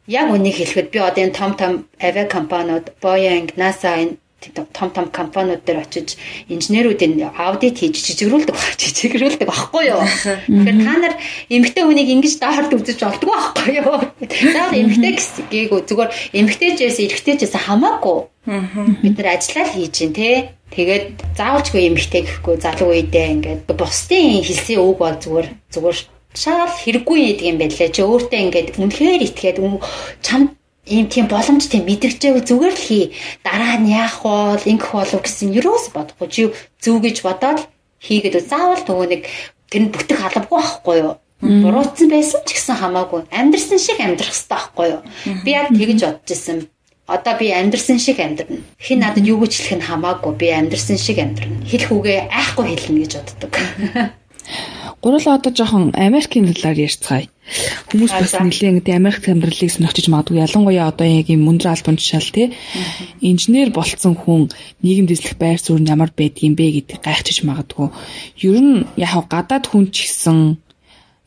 [0.07, 4.16] яг үнийг хэлэхэд би одоо энэ том том авиа компаниуд Boeing, NASA энэ
[4.73, 6.16] том том компаниуд дээр очиж
[6.49, 10.03] инженеруудын аудит хийж жижигрүүлдэг баг жижигрүүлдэг багхгүй юу.
[10.49, 11.14] Тэгэхээр та нар
[11.49, 13.97] эмгтэй хүнийг ингэж даахад үзэж болдгоо багхгүй юу.
[14.53, 15.16] Заавал эмгтэй
[15.49, 18.18] гээгүү зүгээр эмгтэйчээс эрэгтэйчээс хамаагүй.
[19.01, 20.53] Бид нар ажиллаа хийж гин те.
[20.75, 25.99] Тэгээд заавалчгүй эмгтэй гэхгүй залуу үедээ ингээд бусдын хэлсэн үг бол зүгээр зүгээр
[26.35, 27.88] шал хэрэггүй гэдэг юм байлаа.
[27.94, 29.59] Чи өөртөө ингээд үнэхээр итгээд
[30.20, 33.05] чам ийм тийм боломж тийм мэдрэгчээ зүгээр л хий.
[33.47, 36.42] Дараа нь яах бол ингэх болов гэсэн юроос бодохгүй чи
[36.83, 37.61] зүг гэж бодоод
[38.03, 39.23] хийгээд заавал нөгөө нэг
[39.70, 41.14] тэр нь бүтэх албагүй байхгүй юу?
[41.40, 45.01] Буруутсан байсан ч гэсэн хамаагүй амьдрсан шиг амьдрах хэрэгтэй байхгүй юу?
[45.44, 46.59] Би яг тэгж бодож исэн.
[47.09, 48.61] Одоо би амьдрсан шиг амьдрна.
[48.81, 50.33] Хин надад юу гэж хэлэх нь хамаагүй.
[50.40, 51.61] Би амьдрсан шиг амьдрна.
[51.68, 53.53] Хэлэх үгээ айхгүй хэлнэ гэж боддог.
[55.05, 57.29] Гурлаа одоо жоохон Америкийн талаар ярьцгаая.
[57.93, 62.57] Хүмүүс бас нэлээд Америк амьдралыг сонирхож магадгүй ялангуяа одоо яг юм мөндөр албан тушаал тий
[63.21, 64.49] инженер болцсон хүн
[64.81, 67.93] нийгэмд эзлэх байр суурь нь ямар байдгийм бэ гэдэг гайхчих магадгүй.
[68.49, 70.57] Ер нь яг гадаад хүн ч гэсэн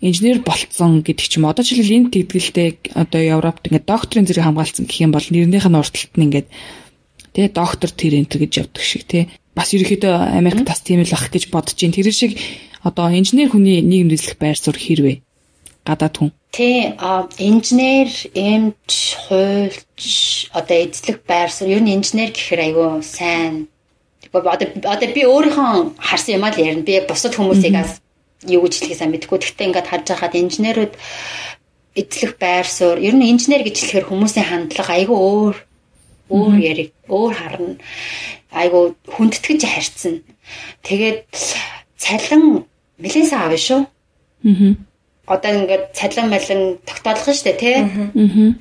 [0.02, 4.90] инженер болцсон гэдэг ч юм одоо жишээл энэ тэгдгэлтэй одоо Европт ингээд докторийн зэрэг хамгаалсан
[4.90, 6.50] гэх юм бол нэрнийх нь урталт нь ингээд
[7.30, 11.30] тий доктор тэр энтер гэж явдаг шиг тий бас ерөөхдөө Америк тас тийм л бах
[11.30, 11.94] гэж бодож байна.
[11.94, 12.38] Тэр шиг
[12.84, 15.18] одоо инженер хүний нийгэмд эзлэх байр суурь хэрвээ
[15.88, 16.32] гадаад хүн.
[16.52, 16.92] Тий,
[17.40, 23.68] инженер, эмч, хуульч одоо эзлэх байр суурь ер нь инженер гэхээр айгүй сайн.
[24.34, 26.84] Одоо одоо би өөрийнхөө харсан юм аа л ярина.
[26.84, 28.04] Би бусад хүмүүсийг бас
[28.44, 29.40] юу гэж хэлхээ сайн мэдэхгүй.
[29.40, 30.94] Гэхдээ ингээд харж байхад инженерүүд
[31.96, 35.56] эзлэх байр суурь ер нь инженер гэж хэлэхээр хүмүүсийн хандлага айгүй өөр
[36.28, 37.74] өөр яриг өөр харна
[38.52, 40.24] айгу хүндэтгэж харьцсан.
[40.84, 41.28] Тэгээд
[41.98, 42.66] цалин
[43.02, 43.82] нэлээд сайн авна шүү.
[44.46, 44.74] Аа.
[45.28, 47.76] Одоо ингээд цалин малин тогтоолох нь штэ тий.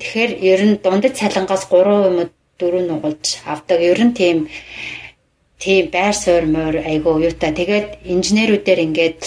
[0.01, 2.17] Тэгэхээр ер нь дундад цалингаас 3 юм
[2.59, 3.79] 4 нугалж авдаг.
[3.79, 4.49] Ер нь тийм
[5.61, 7.55] тийм байр суурь мөр айгу юутай.
[7.55, 9.21] Тэгээд инженерүүдээр ингээд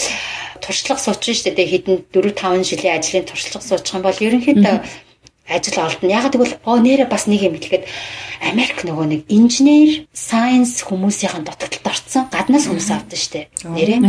[0.60, 4.76] туршлага суучин штэ тий хэдэн 4 5 жилийн ажлын туршлага суучих юм бол ерөнхийдөө
[5.48, 6.12] ажил олдно.
[6.12, 7.84] Яг тэгвэл оо нэрэ бас нэг юм хэлгээд
[8.40, 13.52] Америк нөгөө нэг инженер, сайенс хүмүүсийн дутагдлалд орцсон гаднаас хүмүүс авдаг штэ.
[13.68, 14.00] Нэрэ.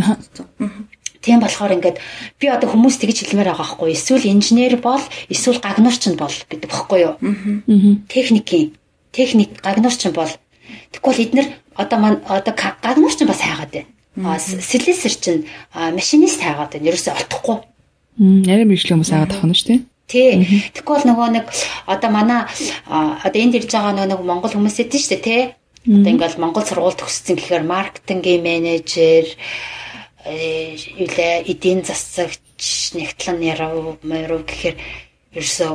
[1.21, 2.01] Тийм болохоор ингээд
[2.41, 6.65] би одоо хүмүүс тэгж хэлмээр байгаа байхгүй эсвэл инженер бол эсвэл гагнуурч нь бол гэдэг
[6.65, 7.15] багхгүй юу?
[8.09, 8.73] Техникийн
[9.13, 10.33] техник гагнуурч нь бол
[10.89, 14.39] тэгвэл эднэр одоо маань одоо гагнуурч нь бас хайгаад байна.
[14.41, 16.89] Слесэр чинь машинист хайгаад байна.
[16.89, 17.57] Ерөөсөй олдохгүй.
[18.17, 19.81] Нарийн мэржлийн хүмүүс хайгаад авах нь шүү дээ.
[20.11, 20.43] Тий.
[20.75, 21.45] Тэгвэл нөгөө нэг
[21.87, 22.43] одоо манай
[22.83, 25.41] одоо энд ирж байгаа нөгөө нэг монгол хүмүүс эдэн шүү дээ тий.
[25.87, 29.25] Одоо ингээл монгол сургууль төгссөн гэхээр маркетингийн менежер
[30.27, 34.75] юулээ эдийн засагч нэгтлэн яруу мөрөв гэхээр
[35.39, 35.71] ерөөсөө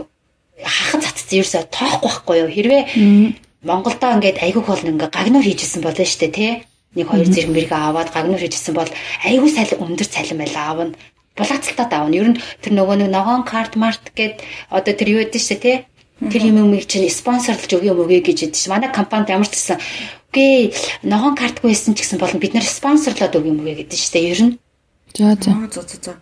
[0.62, 2.51] хахад цацсан ерөөсөө тоохгүй байхгүй юу?
[2.53, 2.83] Хэрвээ
[3.66, 6.53] Монголдоо ингээд айгүйх бол ингээ гагнуур хийжсэн болно шүү дээ тий.
[6.94, 8.90] Нэг хоёр зэрэг мэрэг аваад гагнуур хийжсэн бол
[9.27, 10.94] айгүй цалин өндөр цалин байла аавна
[11.37, 12.16] булаацалтаа давна.
[12.16, 15.77] Ер нь тэр нөгөө нэг ногоон карт март гэд одоо тэр юу гэдэг чинь тий
[16.16, 18.72] Тэр юм юм чинь спонсорлж өгье юм өгье гэж хэлдэг чинь.
[18.72, 19.77] Манай компанид ямар ч гэсэн
[20.33, 20.72] үгүй
[21.05, 24.40] ногоон картгүй байсан ч гэсэн болно бид нэр спонсорлоод өгье юм өгье гэдэг чинь ер
[24.40, 24.53] нь.
[25.12, 25.53] За за.
[25.68, 26.12] За за за.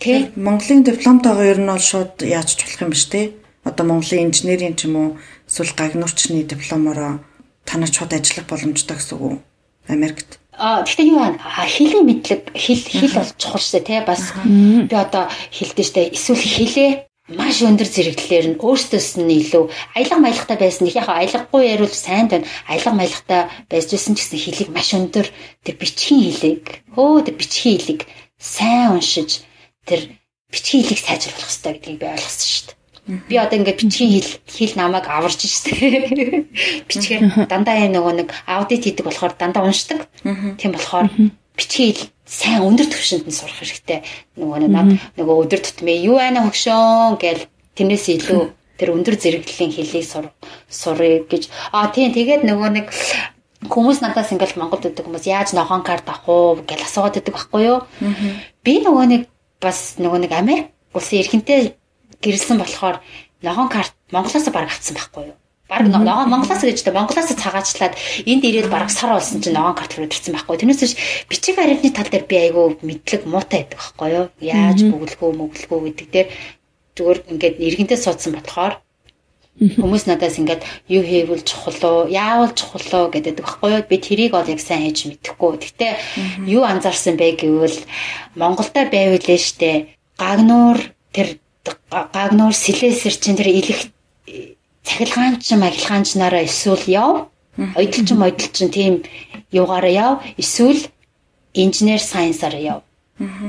[0.00, 3.36] Тэ Монголын дипломтойгоо ер нь бол шууд яаж ч болох юм биш те.
[3.60, 5.08] Одоо Монголын инженерийн ч юм уу
[5.44, 7.20] эсвэл гагнуурчны дипломороо
[7.68, 9.36] танаа шууд ажиллах боломжтой гэсэн үг үү?
[9.92, 10.40] Америкт.
[10.58, 11.38] А гэхдээ юу байна?
[11.68, 14.32] Хилийн мэдлэг хэл хэл бол чухал шээ тий бас
[14.88, 16.90] би одоо хэлдэж штэ эсвэл хэлээ
[17.28, 19.64] маш өндөр зэрэглэлээр нь өөртөөс нь илүү
[19.98, 20.86] аялга маялгатай байсан.
[20.86, 22.46] Яг аялгагүй ярил сайн байна.
[22.70, 25.26] Аялга маялгатай байжсэн ч гэсэн хэлийг маш өндөр
[25.66, 26.64] тэр бичгийн хэлийг
[26.94, 28.00] хөө тэр бичгийн хэлийг
[28.38, 29.42] сайн уншиж
[29.84, 30.00] тэр
[30.54, 32.75] бичгийн хэлийг сайжруулах хэрэгтэй гэдгийг би ойлгосон шүү дээ.
[33.06, 35.70] Би одоо ингээд бичгийн хэл хэл намайг аварч штэ.
[36.90, 40.10] Бичгээр дандаа юм нөгөө нэг аудит хийдэг болохоор дандаа уншдаг.
[40.58, 41.06] Тийм болохоор
[41.54, 44.02] бичгийн хэл сайн өндөр түвшинд нь сурах хэрэгтэй.
[44.34, 47.46] Нөгөө над нөгөө өдөр тутмын юу байна хөгшөөн гэл
[47.78, 48.42] тэрнээс илүү
[48.74, 50.26] тэр өндөр зэрэглэлийн хэлийг сур
[50.66, 51.46] сурыг гэж.
[51.70, 52.86] Аа тийм тэгээд нөгөө нэг
[53.70, 57.62] хүмүүс надаас ингээл Монголд өгдөг хүмүүс яаж ногоон карт авах уу гэж асуугаад байдаг байхгүй
[57.70, 57.78] юу?
[58.66, 59.22] Би нөгөө нэг
[59.62, 61.78] бас нөгөө нэг Америк улсын эрхэнтэй
[62.22, 63.00] гэрэлсэн болохоор
[63.42, 65.36] ногоон карт Монголоос бараг авсан байхгүй юу?
[65.68, 69.98] Бараг ногоон Монголоос гэж тэ Монголоос цагаачлаад энд ирээд бараг сар болсон чинь ногоон карт
[69.98, 70.56] руу ирсэн байхгүй.
[70.62, 70.94] Тэрнээс биш
[71.28, 74.26] бичиг баримтны тал дээр би айгүй мэдлэг муутай байдаг байхгүй юу?
[74.40, 76.28] Яаж бүгэлгөө мөглгөө гэдэг дээр
[76.96, 78.80] зүгээр ингээд иргэнтэй суудсан болохоор
[79.56, 83.88] Хүмүүс надаас ингээд юу хийвэл чухал уу, яавал чухал уу гэдэг баггүй юу?
[83.88, 85.56] Би тэрийг бол яг сайн хийж мэдэхгүй.
[85.56, 85.88] Гэтэ
[86.44, 87.80] юу анзаарсан бэ гэвэл
[88.36, 90.76] Монголда байвал штэ гагнуур
[91.16, 91.40] тэр
[91.90, 93.90] гагнуур сэлэсэр чин тэр илэх
[94.86, 99.02] цахилгаанч магилгаанч нараа эсвэл яв Ойдолчин ойдолчин тийм
[99.50, 100.22] юугаараа яв.
[100.36, 100.88] Эсвэл
[101.54, 102.80] инженер сайенсаар яв.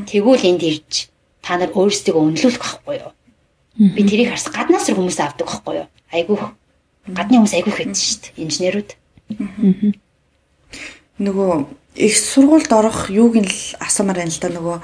[0.08, 1.12] Тэгвэл энд ирж
[1.44, 3.12] та нар өөрсдөө үнэлүүлэх байхгүй юу?
[3.76, 5.88] Би тэрийг харс гаднаас хүмүүс авдаг байхгүй юу?
[6.16, 6.44] Айгүйх
[7.12, 8.40] гадны хүмүүс айгүйх байдаг шүү дээ.
[8.48, 8.90] Инженерүүд.
[11.20, 11.52] Нөгөө
[12.00, 14.78] их сургуульд орох юуг нь л асуумаар байна л да нөгөө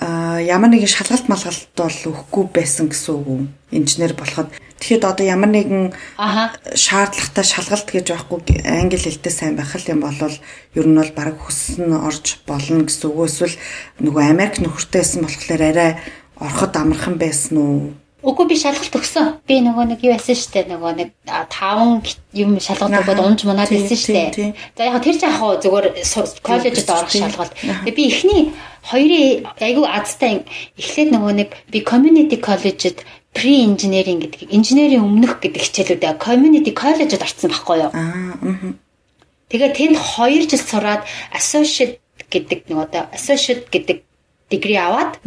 [0.00, 3.42] ямар нэгэн шалгалт малгалт бол өгөхгүй байсан гэсэн үг үү?
[3.78, 4.50] Инженер болоход
[4.84, 5.94] Тэгэхэд одоо ямар нэгэн
[6.76, 11.88] шаардлагатай шалгалт гэж байхгүй англи хэлтэй сайн байх юм бол ер нь бол баг хүссэн
[11.94, 13.56] орж болно гэсэн үг эсвэл
[14.04, 15.90] нөгөө Америк нөхөртэйсэн болохоор арай
[16.36, 17.96] ороход амархан байсан уу?
[18.24, 19.26] Үгүй би шалгалт өгсөн.
[19.44, 21.08] Би нөгөө нэг юу яасан штэ нөгөө нэг
[21.52, 22.00] таван
[22.32, 24.56] юм шалгалт өгөөд унж мунаад байсан штэ.
[24.72, 25.86] За яг тэр жаах зүгээр
[26.40, 27.52] коллежид орох шалгалт.
[27.52, 28.42] Тэгээ би эхний
[28.88, 30.44] хоёрын айгүй азтай
[30.80, 33.04] эхлээд нөгөө нэг би community college-д
[33.36, 37.90] pre engineering гэдэг инженерийн өмнөх гэдэг хичээлүүдээ community college-д орсон байхгүй юу?
[37.92, 38.72] Аа.
[39.52, 41.02] Тэгээ тэнд 2 жил сураад
[41.34, 44.06] associate гэдэг нөгөө одоо associate гэдэг
[44.54, 45.18] дигри аваад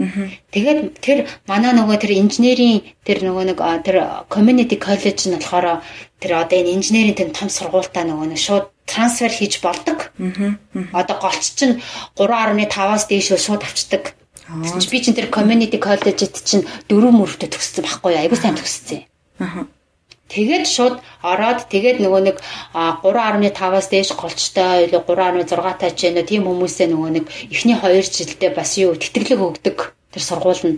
[0.56, 3.98] тэгээд тэр манай нөгөө тэр инженерийн тэр нөгөө нэг тэр
[4.32, 5.84] community college нь болохоор
[6.24, 10.16] тэр одоо энэ инженерийн тэр том сургуультай нөгөө нэг шууд трансфер хийж болдог.
[10.96, 11.84] Одоо голч чинь
[12.16, 14.16] 3.5-аас дээш шууд авчдаг.
[14.48, 18.22] Би чинь тэр community college-д чинь дөрөв мөрөвдөд төгссөн байхгүй юу?
[18.24, 19.04] Айгуу сайн төгссөн.
[19.44, 19.68] Аа
[20.28, 22.38] Тэгээд шууд ороод тэгээд нөгөө нэг
[22.76, 28.76] 3.5-аас дээш голчтой 3.6 таа ч нэ тийм хүмүүсээ нөгөө нэг эхний 2 жилдээ бас
[28.76, 29.78] юу тэтгэлэг өгдөг.
[30.12, 30.78] Тэр сургууль нь.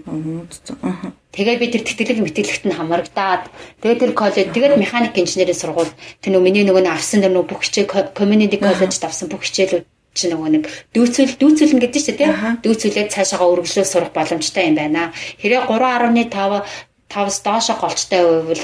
[1.34, 3.50] Тэгээд би тэр тэтгэлэг мэтгэлэгт нь хамрагдаад
[3.82, 7.62] тэгээд тэр коллеж тэгээд механик инженерийн сургууль тэр нөгөө миний нөгөө авсан тэр нөгөө бүх
[7.66, 12.34] хичээл community college авсан бүх хичээлүүд чи нөгөө нэг дүүцэл дүүцэлнэ гэдэг чинь тийм?
[12.66, 15.14] Дүүцүүлээд цаашаага өргөжлөө сурах боломжтой юм байна.
[15.38, 16.66] Хэрэг 3.5
[17.10, 18.64] 5-с доошо голчтой байвал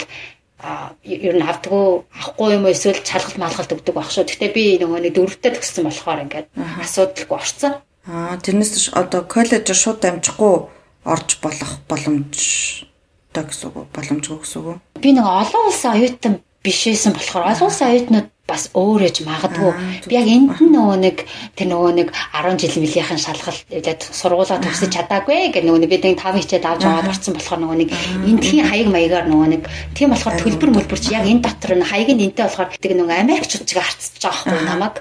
[1.04, 4.24] ер нь авдггүй авахгүй юм эсвэл чалгалт малгалт өгдөг байх шүү.
[4.24, 7.74] Гэтэ би нөгөө нэг дөрөвтэй төгссөн болохоор ингээд асуудалгүй орцсон.
[8.08, 10.56] Аа тэрнээс одоо коллеж шууд амжихгүй
[11.04, 14.80] орж болох боломжтой гэсэн үг боломжгүй гэсэн үг.
[15.04, 19.74] Би нэг олон улсын оюутан бишээсэн болохоор олон оюутнууд бас өөр ээж магадгүй.
[20.06, 21.18] Би яг энд нөгөө нэг
[21.58, 26.22] тэр нөгөө нэг 10 жил мөлийнхэн шалгалт тэгээд сургуулаа төгсөж чадаагүй гэх нөгөө бид нэг
[26.22, 27.90] 5 хичээд авч аваад орсон болохоор нөгөө нэг
[28.30, 29.64] эндхийн хаяг маягаар нөгөө нэг
[29.98, 33.66] тийм болохоор төлбөр мөлбөрч яг энэ дотор нь хаяг нь энтэй болохоор тэг нөгөө Америкчууд
[33.66, 34.96] чигээ харцж байгаа байхгүй намайг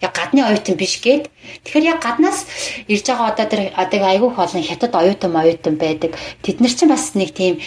[0.00, 1.30] яг гадны оюутан биш гээд.
[1.64, 2.46] Тэгэхээр яг гаднаас
[2.88, 6.18] ирж байгаа одоо тэр одоо айгүйх олон хятад оюутан оюутан байдаг.
[6.42, 7.60] Тэд нар чинь бас нэг тийм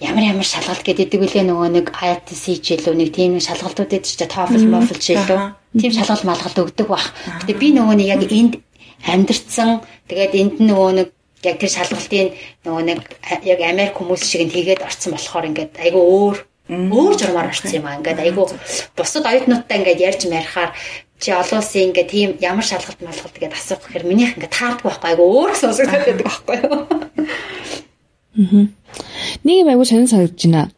[0.00, 4.64] ямар ямар шалгалт гэдэг үлээ нөгөө нэг IELTS хичээлүү нэг тийм шалгалтууд байдаг ч TOEFL
[4.68, 5.38] MOFL хичээлүү
[5.80, 7.14] тийм шалгалт малгалт өгдөг бах.
[7.42, 8.54] Гэтээ би нөгөө нэг яг энд
[9.06, 9.80] амьдэрсэн.
[10.08, 11.08] Тэгээд энд нөгөө нэг
[11.42, 12.28] яг тэр шалгалтын
[12.68, 13.00] нөгөө нэг
[13.48, 16.36] яг Америк хүмүүс шиг нь хийгээд орсон болохоор ингээд айгүй өөр
[16.70, 17.96] өөр журмаар орсон юм аа.
[17.96, 18.44] Ингээд айгүй
[18.94, 20.70] бусад оюутнуудтай ингээд ярьж марихаар
[21.20, 25.08] чи олон улсын ингээ тийм ямар шалгалт малгалт гэдээ асуух гэхээр минийх ингээ таардгүй байхгүй
[25.12, 26.78] айгу өөр сонсогдоод байдаг байхгүй юу.
[28.40, 28.64] Аа.
[29.44, 30.72] Нэг юм айгу сонир санагдаж байна.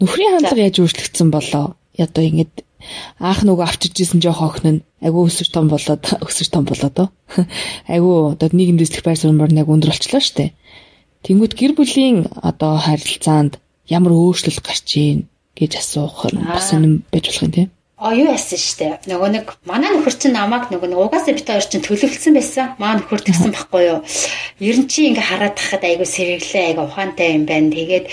[0.00, 1.66] Нөхрийн хандлага яаж өөрчлөгдсөн болоо?
[1.96, 2.52] Одоо ингэж
[3.16, 7.08] аах нөгөө авчирж исэн жоох охин нь айгу өсөр том болоод өсөр том болоод оо.
[7.88, 10.52] Айгу одоо нийгэмд эзлэх байр суурь яг өндөр болчлоо штэ.
[11.24, 13.56] Тэнгүүд гэр бүлийн одоо харилцаанд
[13.88, 15.24] ямар өөрчлөлт гарч ийн
[15.56, 19.06] гэж асуух нь бас юм байж болох юм тийм А юу яасан штэ.
[19.06, 22.74] Нөгөө нэг манай нөхөр чинь намайг нөгөө нэг угаасаа бит хоёр чинь төлөвлөсөн байсан.
[22.82, 24.00] Маа нөхөр тэгсэн байхгүй юу.
[24.58, 27.70] Ер нь чи ингээ хараад тахад айгу сэргэлээ айгу ухаантай юм байна.
[27.70, 28.10] Тэгээд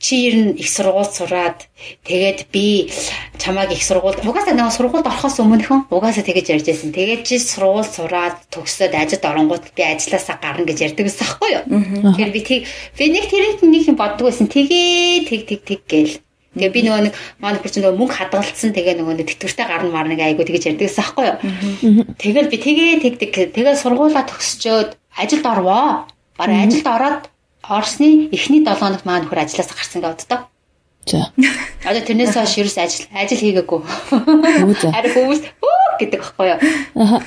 [0.00, 1.64] чи ер нь их сургууль сураад
[2.04, 2.92] тэгээд би
[3.40, 6.92] чамааг их сургууль угаасаа нөгөө сургуульд орохоос өмнөхөн угаасаа тэгэж ярьж байсан.
[6.92, 11.64] Тэгээд чи сургууль сураад төгсөөд ажилд оронгууд би ажилласаа гарна гэж ярьдаг байсан байхгүй юу.
[12.16, 12.60] Тэгэхээр би тэг
[12.96, 14.48] би нэг тэрийг нэг юм боддог байсан.
[14.48, 16.16] Тэгээ тэг тэг тэг гээл
[16.50, 19.90] Тэгээ би нөгөө нэг маань бүр чинь нөгөө мөнгө хадгалсан тэгээ нөгөө нэг тэтгэвртэй гарна
[19.94, 21.38] мар нэг айгу тэгэж ярьдагсан аахгүй юу.
[22.18, 26.10] Тэгэл би тэгээ тэг тэг тэгээ сургуулаа төгсчөөд ажилд орвоо.
[26.34, 27.22] Бараг ажилд ороод
[27.62, 30.49] орсны эхний 7 хоногт маань нөхөр ажилласаа гарсан гэдэг боддоо.
[31.10, 31.32] За.
[31.88, 33.80] Одоо тэрнээс хойш ерөөс ажил ажил хийгээгүй.
[34.94, 35.40] Харин хүмүүс
[36.00, 36.58] гэдэг багхгүй юу.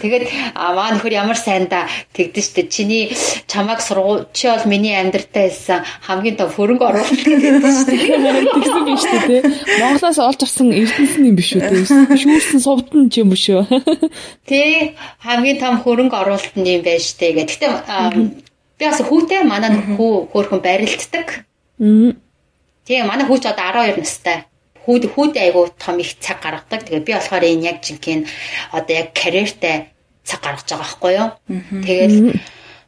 [0.01, 3.13] Тэгээд маа нөхөр ямар сайн да тэгдэж штэ чиний
[3.45, 7.95] чамааг сургуу чи бол миний амьдртаа хэлсэн хамгийн том хөрөнгө оруулалт гэдэг штэ.
[8.55, 9.37] Тэгсэн биш үү те.
[9.77, 11.75] Монголоос олж авсан эрдэнэсэн юм биш үү те.
[12.17, 13.67] Шүүрсэн сувдан ч юм биш үү.
[14.49, 17.61] Тэ хамгийн том хөрөнгө оруулалт нь юм байж штэ гэх.
[17.61, 17.67] Гэтэ
[18.79, 21.45] би бас хүүтэй манай хүү хөөрхөн барилддаг.
[22.85, 24.37] Тийм манай хүүч одоо 12 настай.
[24.83, 26.83] Хүүд хүүд айгуу том их цаг гаргадаг.
[26.83, 28.27] Тэгээ би болохоор энэ яг жинхэнэ
[28.75, 29.87] одоо яг карьертэй
[30.27, 31.29] цаг гаргаж байгаа байхгүй юу.
[31.87, 32.17] Тэгэл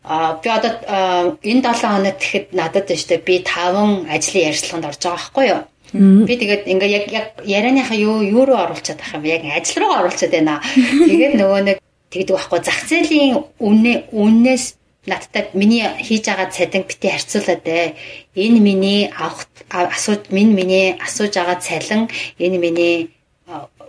[0.03, 5.15] а би одоо энэ 7 хоног тэгэхэд надад штэ би 5 ажлын ярилцлаганд орж байгаа
[5.15, 5.61] байхгүй юу.
[5.95, 9.95] Би тэгээд ингээ яг яг ярианыхаа юу юу руу оруулчихад байх юм яг ажил руу
[9.95, 10.59] оруулчихад байна.
[11.07, 11.77] Тэгээд нөгөө нэг
[12.11, 14.65] тэгдэг байхгүй зах зээлийн үнэ үннээс
[15.05, 17.95] надтай миний хийж байгаа цалин бити харьцуулаад ээ.
[18.35, 22.01] Энэ миний авах асууж минь миний асууж байгаа цалин
[22.39, 22.95] энэ миний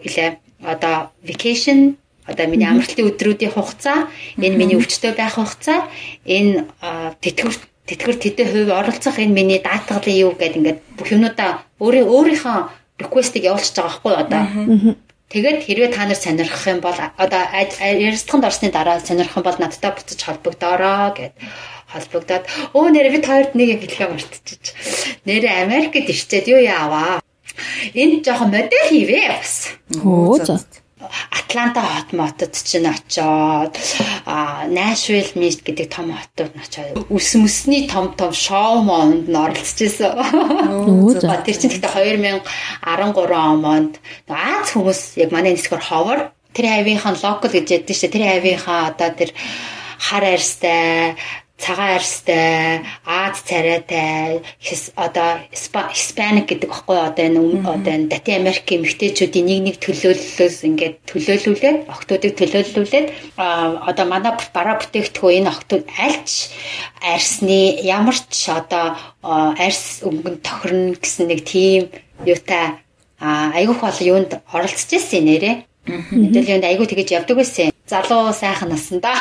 [0.07, 0.31] илээ
[0.73, 1.97] одоо vacation
[2.27, 5.89] одоо миний амралтын өдрүүдийн хугацаа энэ миний өвчтөй байх хугацаа
[6.27, 6.67] энэ
[7.23, 7.57] тэтгэвэр
[7.89, 12.59] тэтгэвэр тэдэн хувь оролцох энэ миний даатгалын юу гэдэг ингээд бүх юмудаа өөрөө өөрийнхөө
[13.03, 14.43] реквестийг явуулчихж байгаа байхгүй одоо
[15.27, 17.43] Тэгээд хэрвээ та нар сонирхох юм бол одоо
[17.83, 21.35] ярилцлаганд орсны дараа сонирхох юм бол надтай буцаж холбогдоорой гэд
[21.91, 24.63] холбогдоод өө нэрээ бид хоёрт нэг хэлхээ мартчих.
[25.27, 27.19] Нэрээ Америкт ирчээд юу яаваа.
[27.91, 29.75] Энд жоохон модель хийвээ бас.
[29.99, 30.63] Өө за.
[30.97, 33.77] Атланта хот мотод чинь очоод
[34.73, 40.17] Nashville Mist гэдэг том хотод очоод үс мүсний том том шоу монд оролцож байсан.
[41.45, 42.41] Тэр чинь гэхдээ
[42.81, 48.17] 2013 онд Аз хүмүүс яг манай нисгэр ховор тэр хавийнхаа локал гэж яддаг шүү дээ.
[48.17, 49.31] Тэр хавийнхаа одоо тэр
[50.01, 51.21] хар арьстай
[51.59, 54.43] цагаан арьстай, Аз царайтай,
[54.97, 60.97] одоо Hispanic гэдэг баггүй одоо энэ одоо энэ Латин Америкийн эмэгтэйчүүдийн нэг нэг төлөөллөөс ингээд
[61.09, 66.53] төлөөлүүлээд охтуудыг төлөөлүүлээд одоо манай бараа бүтээгдэхүүн энэ охтууд альч
[67.01, 71.89] арьсны ямар ч одоо арьс өнгөнд тохирно гэсэн нэг тийм
[72.25, 72.85] юутай
[73.21, 75.57] айгуух бол юунд оролцож ирсэн нэрээ.
[75.87, 77.76] Мэдээлэл айгуу тэгэж явдаг байсан.
[77.87, 79.15] Залуу сайхан насанда.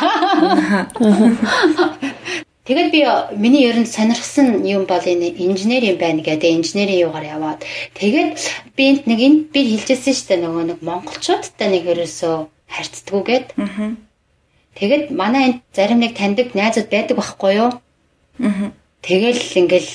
[2.66, 3.05] Тэгээд би
[3.38, 7.61] миний ер нь сонирхсан юм бол энэ инженер юм байна гэдэг инженерийн юугаар яваад
[7.93, 8.34] тэгээд
[8.74, 12.36] би энд нэг энд би хэлжсэн шүү дээ нөгөө нэг монголчуудтай нэг ерөөсөө
[12.66, 13.47] харьцдаггүйгээд.
[14.82, 17.70] Тэгээд манай энд зарим нэг таньдаг найзууд байдаг байхгүй юу?
[19.05, 19.91] Тэгэл ингээл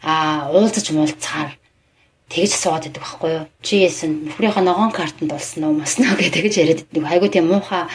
[0.00, 1.60] а уулзаж муулцаар
[2.34, 3.44] тэгж суугаад байдаг байхгүй юу?
[3.62, 7.06] Чи яасан нөхрийнхөө ногоон картанд болсон уу маснаа гэдэг тэгж яриад байдаг.
[7.06, 7.86] Хайгуу тийм муухай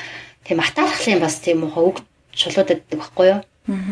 [0.48, 1.98] тийм атаархлын бас тийм муухай үг
[2.32, 3.40] чулуудад байдаг байхгүй юу?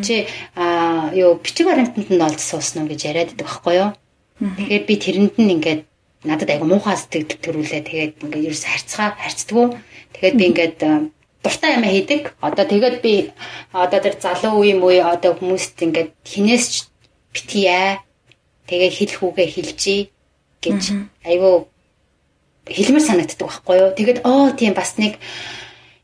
[0.02, 3.92] Чи а юу бичиг баримтанд нь олж суусан уу гэж яриад байдаг байхгүй юу?
[4.40, 5.82] Тэгэхээр би тэрэнд нь ингээд
[6.24, 7.84] надад айгу муухай сэтгэл төрүүлээ.
[7.84, 9.68] Тэгээд ингээд ерөөс харьцгаа харьцдаггүй.
[10.16, 10.78] Тэгээд би ингээд
[11.44, 12.22] дуртай юм хийдэг.
[12.40, 13.36] Одоо тэгээд би
[13.76, 16.76] одоо тэр залуу үе муу одоо хүмүүст ингээд хинээс ч
[17.36, 18.00] битгийе.
[18.68, 20.02] Тэгээ хэлэх үгээ хэлжий
[20.64, 20.82] гэж
[21.26, 21.68] айгу
[22.68, 23.96] хэлмэр санагддаг байхгүй юу?
[23.96, 25.16] Тэгээд оо тийм бас нэг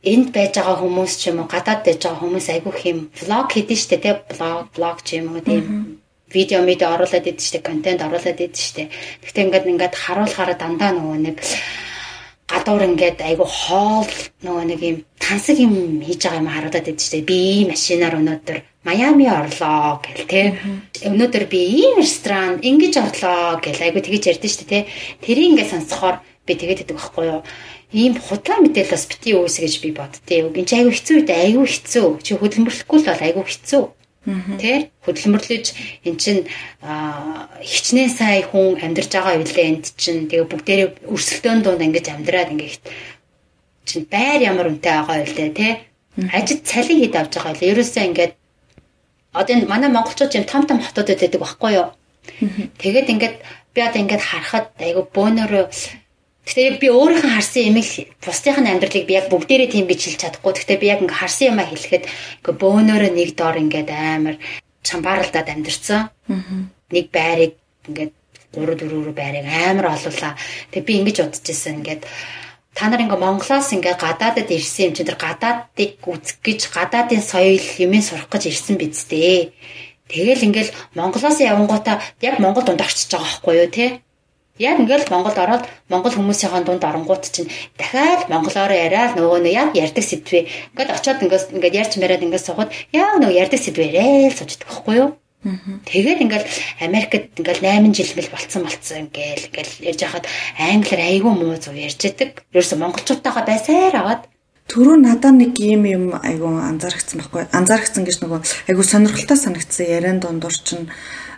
[0.03, 3.79] энд байж байгаа хүмүүс ч юм уу гадаад байж байгаа хүмүүс айгүй хэм влог хийдэж
[3.79, 5.63] штэ тий блог блог ч юм уу тийм
[6.33, 8.89] видео медиа оруулаад идэв штэ контент оруулаад идэв штэ.
[9.21, 11.37] Гэхдээ ингээд ингээд харуулахаараа дандаа нөгөө нэг
[12.53, 14.11] гадуур ингээд айгүй хоол
[14.45, 15.73] нөгөө нэг юм тансаг юм
[16.05, 20.41] хийж байгаа юм харагдаад идэв штэ би ийм машинаар өнөөдөр Майами орлоо гэл те
[21.07, 24.79] өнөөдөр би ийм ресторан ингэж орлоо гэл айгүй тэгэж ярьдэн штэ те
[25.25, 27.41] тэрийг ингээд сонсохоор би тэгээд идэг байхгүй юу
[27.93, 30.41] ийм худлаа мэдээл бас бити өөс гэж би боддتي.
[30.49, 31.29] Энд айгүй хэцүү үү?
[31.29, 32.07] Айгүй хэцүү.
[32.25, 33.83] Чи хөдөлмөрлөхгүй л бол айгүй хэцүү.
[34.23, 34.87] Тэ?
[35.03, 35.65] Хөдөлмөрлөж
[36.07, 36.47] эн чин
[37.59, 42.79] хичнээн сая хүн амьдарч байгаа байлээ энд чин тэгээ бүгдээрээ өрсөлдөөн дунд ингэж амьдраад ингэж
[43.83, 45.67] чин байр ямар үнэтэй байгаа байлээ тэ?
[46.31, 48.33] Ажид цалин хэд авч байгаа байлээ ерөөсөө ингээд
[49.35, 51.87] одоо энэ манай монголчууд юм том том хотуудад байдаг байхгүй юу?
[52.79, 53.35] Тэгээд ингээд
[53.75, 55.65] би одоо ингээд харахад айгу бөөнөрөө
[56.43, 60.51] Гэхдээ би өөрийнхөө харсан юм их бусдын амьдралыг би яг бүгдээрээ тийм гэж хэлж чадахгүй.
[60.59, 64.35] Гэхдээ би яг ингээ харсан юмаа хэлэхэд ингээ бөөнөрөө нэг доор ингээд амар
[64.83, 66.01] чамбааралдаад амьдэрсэн.
[66.91, 67.55] Нэг байрыг
[67.87, 68.11] ингээд
[68.59, 70.35] 3 4 байрыг амар олуулаа.
[70.75, 72.03] Тэгээ би ингэж бодож ирсэн ингээд
[72.75, 77.67] та нар ингээ Монголоос ингээ гадаадад ирсэн юм чи тэр гадаадыг үзэх гэж гадаадын соёл
[77.79, 79.55] юмыг сурах гэж ирсэн биз дээ.
[80.11, 83.85] Тэгэл ингээл Монголоос явангуудаа яг Монгол дунд орчиж байгаа байхгүй юу те
[84.63, 89.69] Яг ингээл Монголд ороод Монгол хүмүүсийн дунд оронгууд чинь дахиад монголоор яриад нөгөө нэг яг
[89.75, 94.37] ярьдаг сэдвээ ингээд очиод ингээд ингээд ярьж мараад ингээд сухад яг нөгөө ярьдаг сэдвээрээ л
[94.39, 95.09] суудаг байхгүй юу?
[95.43, 96.47] Тэгээд ингээл
[96.79, 101.75] Америкт ингээл 8 жил мэл болцсон болцсон ингээл ингээл ярьж хахад англиар айгүй муу зов
[101.75, 102.47] ярьж идэг.
[102.55, 104.23] Ерөөсө монголчуудтайгаа байсаар аваад
[104.71, 107.43] Төрөө надад нэг юм юм айгүй анзаарчихсан байхгүй.
[107.51, 108.39] Анзаарчихсан гэж нөгөө
[108.71, 110.87] айгүй сонирхолтой санагдсан яриан дундуур чинь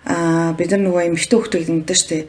[0.05, 2.23] аа бид нар нөгөө эмэгтэй хүмүүс гэдэг шүү дээ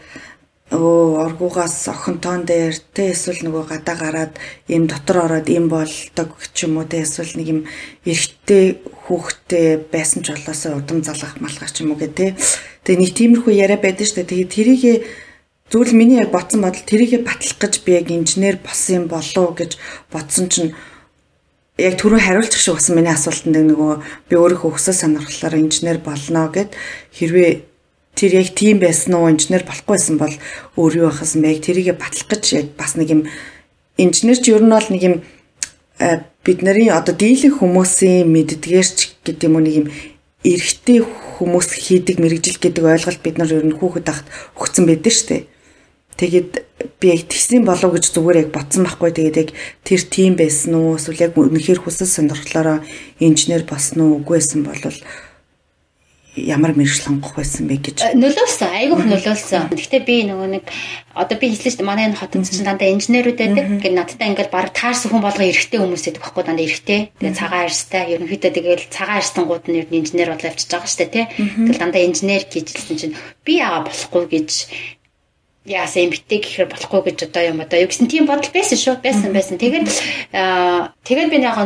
[0.67, 4.35] өө оргуугаас охинтон дээр тэ эсвэл нөгөө гадаа гараад
[4.67, 7.61] ийм дотор ороод ийм болдог ч юм уу тэ эсвэл нэг юм
[8.03, 12.35] эрэгтэй хүүхдтэй байсан ч болоосоо удам залгах малгах ч юм уу гэ тэ
[12.83, 14.27] тэгээ нэг тиймэрхүү яриа байдаг дээ.
[14.27, 14.83] Тэгээ тэрийг
[15.71, 19.79] зүйл миний яг бодсон бодол тэрийг батлах гэж би яг инженер болсон юм болов гэж
[20.11, 20.75] бодсон чинь
[21.79, 23.93] яг түрүү хариулчих шиг болсон миний асуултанд нөгөө
[24.31, 26.75] би өөрөө хөвсөл сонирхлоор инженер болно гэд
[27.19, 27.76] хэрвээ
[28.17, 30.35] тэр яг тийм байсан уу инженер болохгүйсэн бол
[30.81, 31.61] өөр юу байхсан бэ?
[31.61, 33.23] Тэрийгэ батлах гэж яг бас нэг юм
[34.01, 35.17] инженер ч ер нь бол нэг юм
[36.45, 39.87] бид нарын одоо дийлэн хүмүүсийн мэддгээрч гэдэг юм уу нэг юм
[40.45, 45.29] эрэгтэй хүмүүс хийдэг мэрэгжил гэдэг ойлголт бид нар ер нь хүүхэд ахт өгсөн байдаг шүү
[45.29, 45.43] дээ.
[46.17, 46.51] Тэгээд
[47.01, 49.13] би яг тэгсэн болов гэж зүгээр яг ботсон байхгүй.
[49.13, 49.51] Тэгээд яг
[49.85, 50.97] тэр тийм байсан уу?
[50.97, 52.81] Эсвэл яг үнэхээр хүсэл сонирхлоороо
[53.21, 54.25] инженер болсон уу?
[54.25, 54.81] Үгүй байсан бол
[56.37, 59.73] ямар мэрэгжил сонгох байсан бэ гэж э, нөлөөлсөн айгүйх нөлөөлсөн.
[59.73, 60.65] Гэхдээ би нөгөө нэг
[61.17, 63.65] одоо би хэлсэн шүү дээ манай энэ хотод чинь дандаа инженерүүд байдаг.
[63.73, 67.01] Ингээд надтай ингээд баг таарсан хүн болго эрэгтэй хүмүүс байдаг байхгүй дандаа эрэгтэй.
[67.17, 71.01] Тэгээ цагаан арьстай ерөнхийдөө тэгээд цагаан арьстангууд нь ер нь инженер болоо явчихж байгаа шүү
[71.01, 71.25] дээ тий.
[71.67, 74.51] Тэгэл дандаа инженер гэжэлсэн чинь би яага болохгүй гэж
[75.67, 77.79] яасан эмбитээ гэхээр болохгүй гэж одоо юм одоо.
[77.83, 79.03] Юу гэсэн тийм бодол байсан шүү.
[79.03, 79.59] Байсан байсан.
[79.59, 79.87] Тэгээд
[81.03, 81.59] тэгээд би яг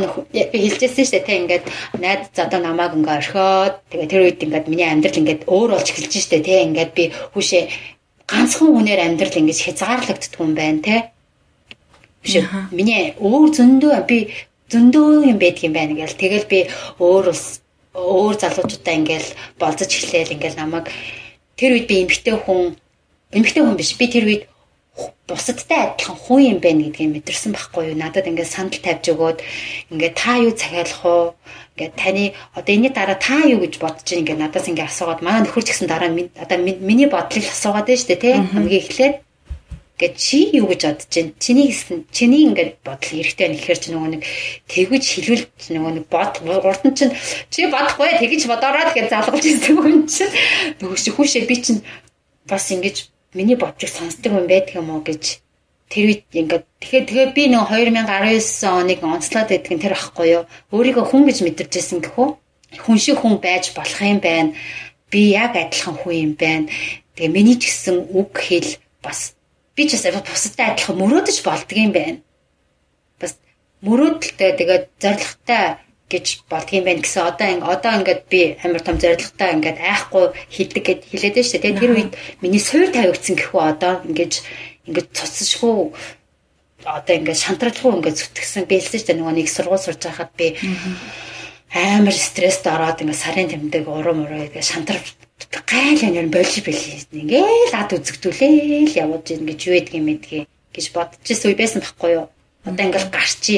[0.51, 1.28] би хэлжсэн шүү дээ.
[1.28, 1.64] Те ингээд
[2.01, 6.12] найз одоо намайг ингээ орхиод тэгээд тэр үед ингээд миний амьдрал ингээд өөр болж эхэлж
[6.16, 6.48] шүү дээ.
[6.48, 7.05] Те ингээд би
[7.36, 7.62] хүүшээ
[8.30, 10.96] ганцхан хүнээр амьдрал ингэж хязгаарлагддаг юм байна те
[12.22, 12.40] биш
[12.70, 14.18] миний өөр зөндөө би
[14.70, 16.20] зөндөө юм байдаг юм байна гэл.
[16.20, 16.61] Тэгэл би
[17.03, 17.61] өөр ус
[17.96, 20.86] өөр залуучуудаа ингээл болцож эхлээл ингээл намайг
[21.59, 22.78] тэр үед би эмгтэй хүн
[23.30, 23.94] эмэгтэй хүн биш.
[23.94, 24.44] Би тэр үед
[25.28, 27.96] бусадтай адилхан хүн юм байна гэдгийг мэдэрсэн байхгүй юу?
[27.96, 29.38] Надад ингээд санал тавьж өгөөд
[29.94, 31.24] ингээд та юу захиалах уу?
[31.78, 32.24] Ингээд таны
[32.58, 35.70] одоо энэний дараа та юу гэж бодож байна ингээд надаас ингээд асуугаад манай нөхөр ч
[35.70, 38.34] гэсэн дараа одоо миний бодлыг асуугаад байна шүү дээ тий.
[38.50, 39.14] Хамгийн эхлээд
[39.94, 41.32] ингээд чи юу гэж бодож байна?
[41.38, 44.22] Чиний гэсэн чиний ингээд бодол эрэхтэй байна гэхээр чи нөгөө нэг
[44.66, 47.14] тэгвэж хилвэл нөгөө нэг бод урд нь чинь
[47.54, 50.34] чи бодохгүй тэгэж бодороо гэж залгуулж ирсэн хүн чинь
[50.82, 51.80] нөгөө чи хүүшээ би чинь
[52.50, 55.40] бас ингэж миний бодлыг сонсдог юм байдаг юм уу гэж
[55.90, 60.44] тэр үед ингээд тэгэхээр тэгээ би нэг 2019 оныг онцлоод байдаг нь тэр ахгүй юу?
[60.70, 62.28] Өөрийгөө хүн гэж мэдэрчээсэн гэхүү
[62.78, 64.54] хүн шиг хүн байж болох юм байна.
[65.10, 66.70] Би яг адилхан хүн юм байна.
[67.18, 69.34] Тэгээ миний ч гэсэн үг хэл бас
[69.74, 72.18] би ч бас бусадтай адилхан мөрөөдөж болдго юм байна.
[73.18, 73.34] Бас
[73.82, 79.50] мөрөөдөлтэй тэгээд зоригтой гэж болдго юм байна гэсэн одоо одоо ингээд би амар том зоригтой
[79.54, 81.78] ингээд айхгүй хилдэг гэд хэлээд шүү дээ.
[81.78, 84.34] Тэр үед миний суур тавигдсан гэхүү одоо ингээд
[84.90, 85.78] ингээд цуцшгүй
[86.84, 89.18] одоо ингээд шантралгүй ингээд зүтгэсэн бэлсэн дээ.
[89.22, 90.58] Нөгөө нэг сургууль сурж байхад би
[91.70, 95.06] амар стресст ороод ингээд сарын тэмдэг урам уруу ингээд шантрал
[95.70, 97.06] гайл юм болж бэлээ.
[97.14, 100.42] Ингээд ад үзэгдүүлээл явуулж ингээд юу гэдгийг мэдгээ
[100.74, 102.26] гэж бодож ирсэн үе байсан байхгүй юу?
[102.66, 103.56] Одоо ингээд гарчи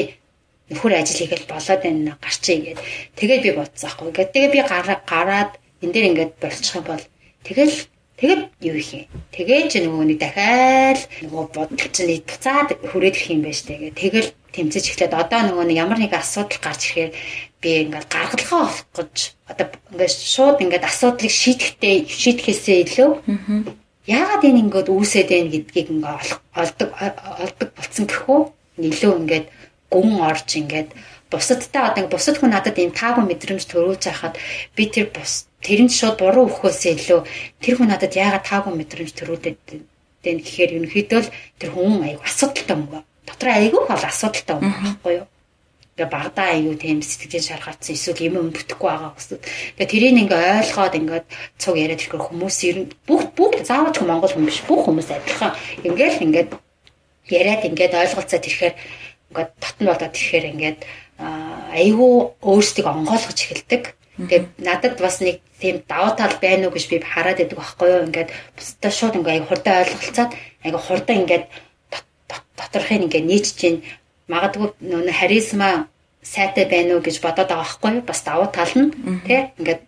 [0.73, 2.79] нөхөр ажил хийгээл болоод байна гарчээ гээд
[3.17, 4.07] тэгээд би бодсон аахгүй.
[4.09, 4.59] Ингээд тэгээ би
[5.07, 5.51] гараад
[5.83, 7.03] энэ дээр ингээд болчих юм бол
[7.47, 7.75] тэгэл
[8.17, 9.05] тэгэд юу их юм.
[9.35, 13.91] Тэгээ ч нөгөө нэг дахиад нөгөө бодол чинь буцаад хүрээд ирэх юм байна штэ.
[13.93, 17.11] Тэгээд тэгэл тэмцэж эхлээд одоо нөгөө нэг ямар нэг асуудал гарч ирэхээр
[17.57, 19.17] би ингээд гаргалгаа авах гэж
[19.49, 23.11] одоо ингээд шууд ингээд асуудлыг шийдэхдээ шийдэхээсээ илүү
[24.05, 28.39] яагаад энэ ингээд үүсээд байна гэдгийг ингээд олдог олдог болсон гэхүү
[28.87, 29.45] илүү ингээд
[29.93, 30.89] гүн орж ингээд
[31.31, 34.35] бусадтай одоо бусад хүн надад ийм таагүй мэдрэмж төрүүлж байхад
[34.75, 37.21] би тэр бус тэрэнд шууд буруу өгөхөөсөө илүү
[37.63, 39.59] тэр хүн надад яагаад таагүй мэдрэмж төрүүлээд
[40.23, 43.05] тэн гэхээр ерөнхийдөө л тэр хүн аяг асуудалтай байна.
[43.27, 45.27] Дотор айгүй бол асуудалтай юм байхгүй юу?
[45.93, 49.37] ингээ багдаа аюу тийм сэтгэлийн шархаацсан эсвэл юм өмдөхгүй байгаа гэсэн.
[49.77, 51.25] Тэгээ тэрийг ингээ ойлгоод ингээд
[51.61, 55.13] цуг яриад ирэхээр хүмүүс ер нь бүх бүх заавал ч Монгол хүн биш бүх хүмүүс
[55.13, 55.53] адилхан
[55.85, 56.49] ингээл ингээд
[57.29, 58.75] яриад ингээд ойлголцоод ирэхээр
[59.33, 60.79] ингээд татн болоод ирэхээр ингээд
[61.73, 62.13] айгүй
[62.45, 63.83] өөрсдийг онгойлгож эхэлдэг.
[64.13, 68.05] Тэгээд надад бас нэг тийм даваа тал байна уу гэж би хараад байдаг байхгүй юу.
[68.07, 70.31] Ингээд бусдаа шууд ингээ айгүй хурдан ойлголцоод
[70.63, 71.45] айгүй хурдан ингээд
[72.57, 73.83] доторхыг ингээ нийцж чинь
[74.29, 75.89] магадгүй нөө харизма
[76.21, 78.05] сайтай байна уу гэж бодоод байгаа байхгүй юу.
[78.05, 78.93] Бас даваа тал нь
[79.25, 79.81] тий ингээд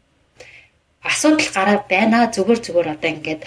[1.06, 3.42] асуудал гараа байна зүгээр зүгээр одоо ингээд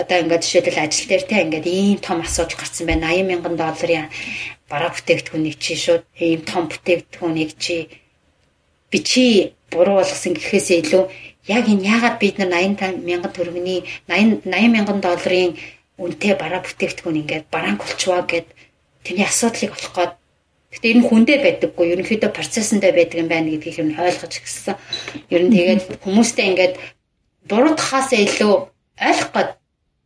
[0.00, 4.08] одоо ингээд жишээлбэл ажил дээр те ингээд ийм том асуудал гарсан байна 80 мянган долларын
[4.70, 7.76] бараа бүтээгдэхүүнийг чи шууд ийм том бүтээгдэхүүнийг чи
[8.90, 9.24] би чи
[9.72, 11.04] буруу болгосон гэхээсээ илүү
[11.56, 15.52] яг энэ яагаад бид нар 85 мянган төгрөгийн 80 80 мянган долларын
[16.02, 18.48] үнэтэй бараа бүтээгдэхүүн ингээд бараанг болчваа гэд
[19.04, 20.12] тэрний асуудлыг олох гээд
[20.70, 21.86] Гэтэ ер нь хүндээ байдаггүй.
[21.98, 24.78] Ерөнхийдөө процессндээ байдаг юм байна гэдгийг нь ойлгож гисэн.
[25.34, 26.74] Ер нь тэгээд хүмүүстэй ингээд
[27.50, 28.54] тахаасаа илүү
[29.02, 29.50] ойлгох гээд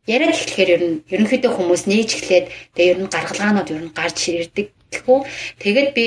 [0.05, 2.45] яриад эхлэхээр ер нь ерөнхийдөө хүмүүс нээж эхлээд
[2.77, 5.19] тэгээ ер нь гаргалгаанууд ер нь гарч ирдэг гэхүү.
[5.61, 6.05] Тэгээд би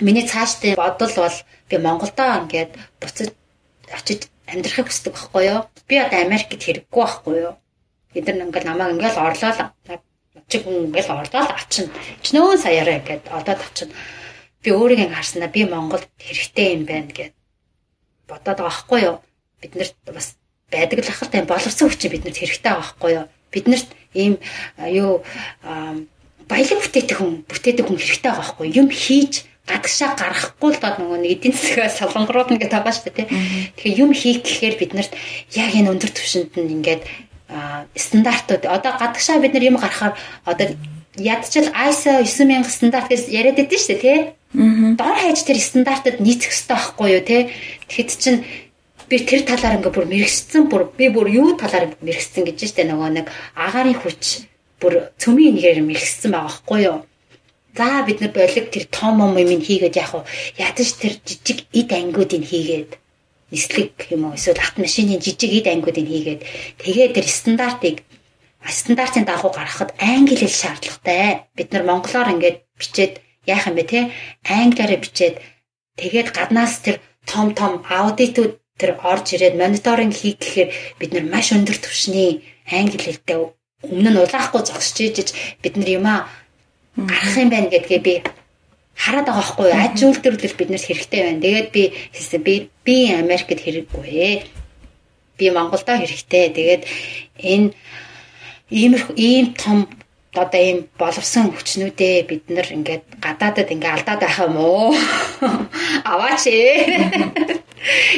[0.00, 1.36] миний цаашдын бодол бол
[1.68, 3.28] би Монголдоо ингээд буцаж
[3.92, 5.60] очиж амьдрахыг хүсдэг байхгүй юу?
[5.88, 7.54] Би одоо Америкт хэрэггүй байхгүй юу?
[8.12, 9.52] Бид нар ингээд намайг ингээд орлоо
[10.48, 11.86] чиг ингээд орлоо авчин.
[12.24, 13.90] Чинөө саяараа ингээд одоод авчин.
[14.62, 17.34] Би өөрийгөө харснаа би Монголд хэрэгтэй юм байна гэд
[18.30, 19.16] бодоод байгаа байхгүй юу?
[19.60, 20.36] Бид нарт бас
[20.70, 23.26] байдаг л ахалтай боловсон хүчин биднэрт хэрэгтэй байхгүй юу?
[23.54, 24.34] Биднэрт ийм
[24.82, 25.22] юу
[26.50, 28.66] баялаг бүтээдэг хүн, бүтээдэг хүн хэрэгтэй байгаа байхгүй?
[28.74, 33.18] Юм хийж гадагшаа гаргахгүй л дод нөгөө нэг эдийн засгаас солонгорууд ингээд байгаа шүү дээ
[33.18, 33.26] тий.
[33.74, 35.12] Тэгэхээр юм хийх гэхээр биднэрт
[35.58, 37.02] яг энэ өндөр түвшинд нь ингээд
[37.94, 40.14] стандартууд одоо гадагшаа бид нар юм гаргахаар
[40.46, 40.66] одоо
[41.18, 44.18] ядчил ISO 9000 стандарт гэж яриад байдсан шүү дээ тий.
[44.98, 47.42] Дор хаяж тэр стандартад нийцэх хэрэгтэй байхгүй юу тий.
[47.90, 48.40] Тэгэхэд чинь
[49.08, 53.10] би тэр талаар ингээ бүр мэрэгссэн бүр би бүр юу талаар мэрэгссэн гэж штэ нөгөө
[53.16, 54.22] нэг агаарын хүч
[54.80, 56.98] бүр цөмийн нэгээр мэрэгссэн байгаа байхгүй юу
[57.76, 60.24] За бид нар болиг тэр том юм юм хийгээд яг уу
[60.56, 62.90] ядаж тэр жижиг эд ангиудыг хийгээд
[63.52, 66.40] нислэг юм уу эсвэл автомашины жижиг эд ангиудыг хийгээд
[66.80, 67.96] тэгээд тэр стандартыг
[68.64, 71.46] стандартын дагуу гаргахад англи хэл шаардлагатай.
[71.56, 74.00] Бид нар монголоор ингээд бичээд яах юм бэ те?
[74.42, 75.36] Англиараа бичээд
[76.00, 80.70] тэгээд гаднаас тэр том том аудитууд тэр орж ирээд мониторинг хийх гэхээр
[81.00, 83.36] бид нар маш өндөр түвшний англи хэлтэй
[83.88, 85.28] өмнө нь улаахгүй зогсож ижиж
[85.62, 86.18] бид нар юмаа
[86.96, 88.14] гарах юм байна гэдгээ би
[88.96, 89.76] хараад байгаа юу?
[89.76, 91.44] Аж үйлдвэрлэл биднэрт хэрэгтэй байна.
[91.44, 91.82] Тэгээд би
[92.16, 92.54] хэлсэн би
[92.84, 94.44] би Америкт хэрэггүй.
[95.36, 96.48] Би Монголдо хэрэгтэй.
[96.56, 96.82] Тэгээд
[97.44, 97.76] энэ
[98.72, 99.88] ийм ийм том
[100.32, 104.96] одоо ийм боловсон хүчнүүдээ бид нар ингээд гадаадад ингээ алдаад байх юм уу?
[106.10, 107.60] Аваач ээ.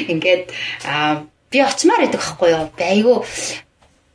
[0.08, 0.44] Ингээд
[1.52, 2.64] би очимаар идэх байхгүй юу?
[2.76, 3.16] Би айгүй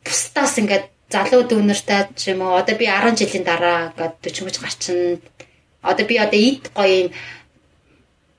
[0.06, 4.58] бусдаас ингээд залуу дүүнэртэй ч юм уу одоо би 10 жилийн дараа гээд 40 мөч
[4.60, 5.22] гарчин
[5.82, 7.10] одоо би одоо эд гоё юм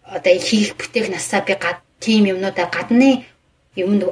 [0.04, 3.24] одоо хийх бүтээх насаа би гад тийм юмнуудаа гадны
[3.76, 4.02] юмд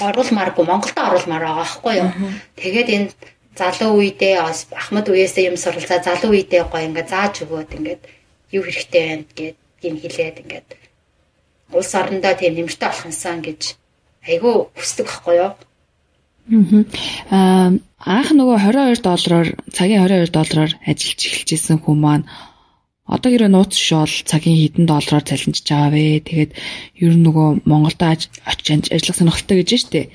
[0.00, 2.10] оруулмааргүй Монголд оруулмаар байгаа байхгүй юу.
[2.56, 3.08] Тэгээд энэ
[3.58, 4.34] залуу үедээ
[4.80, 8.02] Ахмад үеэсээ юм суралцаа залуу үедээ гоё ингээ зааж өгөөд ингээд
[8.56, 9.56] юу хэрэгтэй байна гэд
[9.88, 10.68] юм хэлээд ингээд
[11.72, 13.60] улс орондоо тийм нэмэртэй болох юмсан гэж
[14.26, 15.52] айгүй хүсдэг байхгүй юу.
[17.30, 22.26] Аа анх нөгөө 22 доллараар цагийн 22 доллараар ажиллаж эхэлжсэн хүн маань
[23.10, 26.22] одоо гэрээ нууц шоол цагийн хэдэн доллараар цалинжиж байгаа вэ.
[26.22, 26.52] Тэгээд
[27.02, 28.30] ер нь нөгөө Монголд очиж
[28.94, 30.10] ажиллах сонирхолтой гэж штэ.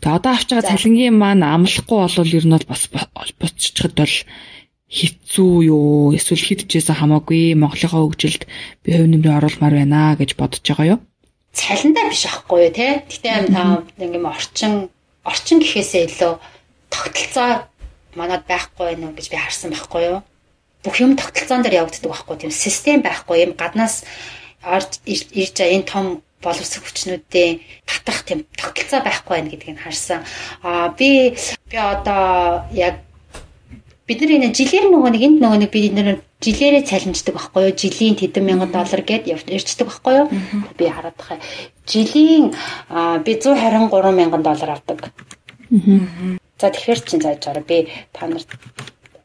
[0.00, 2.82] Тэгээд одоо авч байгаа цалингийн маань амлахгүй болвол ер нь бол бас
[3.40, 4.14] буцчихад бол
[4.86, 8.46] хэцүү юу эсвэл хидчээсээ хамаагүй Монголынхаа хөгжилд
[8.86, 11.00] би хувь нэмрээ оруулмаар байна гэж бодож байгаа юу?
[11.50, 13.02] Цалиндаа биш аахгүй юу те.
[13.10, 14.72] Гэтэ ингээм орчин
[15.26, 16.32] орчин гэхээсээ илүү
[16.86, 17.66] тогтолцоо
[18.14, 20.18] манад байхгүй байх уу гэж би харсан байхгүй юу.
[20.86, 24.06] Бүх юм тогтолцоон дээр явагддаг байхгүй тийм систем байхгүй юм гаднаас
[24.62, 26.06] орж ирж байгаа энэ том
[26.38, 27.58] боловсрол хүчнүүдийн
[27.90, 30.22] татах тийм тогтолцоо байхгүй байх гэдгийг харсан.
[30.62, 31.34] Аа би
[31.70, 33.05] би одоо яг
[34.06, 37.74] бид нар энэ жилээр нөгөө нэг энд нөгөө нэг бид нэр жилээрээ цалинждаг байхгүй юу?
[37.74, 40.26] Жилийн тэдэн мянган доллар гэд явчихдаг байхгүй юу?
[40.78, 41.42] Би хараад байгаа.
[41.90, 42.54] Жилийн
[43.26, 45.10] би 123 мянган доллар авдаг.
[46.56, 48.50] За тэгэхээр чинь зааж байгаа би та нарт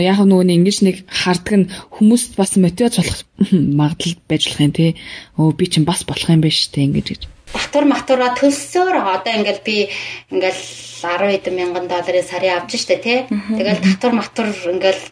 [0.02, 3.22] яг нөгөө нэг ингэж нэг хардаг нь хүмүүст бас мотивац болох
[3.80, 4.98] магадлал байж болох юм тий.
[5.38, 7.22] Өө би чинь бас болох юм байна шүү дээ ингэж гэж
[7.54, 9.89] татвар матура төлсөөр одоо ингээл би
[10.32, 10.62] ингээл
[11.02, 13.20] 10 эдэн мянган долларын сарын авч штэ тий.
[13.28, 15.04] Тэгэл татвар матур ингээл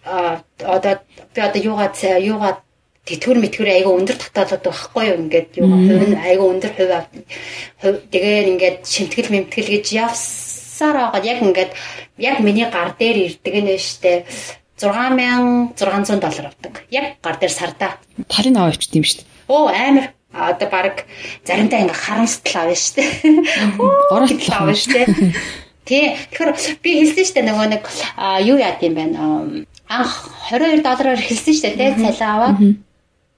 [0.63, 0.93] одоо
[1.35, 2.53] би одоо юугаа юугаа
[3.09, 5.69] тэтгэр мэтгэр айгаа өндөр татаалаад байхгүй юу ингээд юу
[6.19, 7.97] айгаа өндөр хувь.
[8.13, 11.71] Тэгээд ингээд шимтгэл мэмтгэл гэж явсаар байгаа яг ингээд
[12.21, 14.29] яг миний гар дээр ирдэг нэ штэ
[14.79, 16.85] 6600 доллар авдаг.
[16.89, 17.97] Яг гар дээр сарда.
[18.29, 19.25] Тарийн аваа авчт юм штэ.
[19.49, 21.05] Оо амар одоо баг
[21.45, 23.09] заримдаа ингээ харамсдал авна шүү дээ.
[24.09, 25.07] Гороотл авна шүү дээ.
[25.89, 26.05] Тий.
[26.29, 27.83] Тэгэхээр би хэлсэн шүү дээ нөгөө нэг
[28.45, 29.19] юу яад юм байна.
[29.89, 30.13] Анх
[30.53, 32.57] 22 доллараар хэлсэн шүү дээ тий цалин аваад.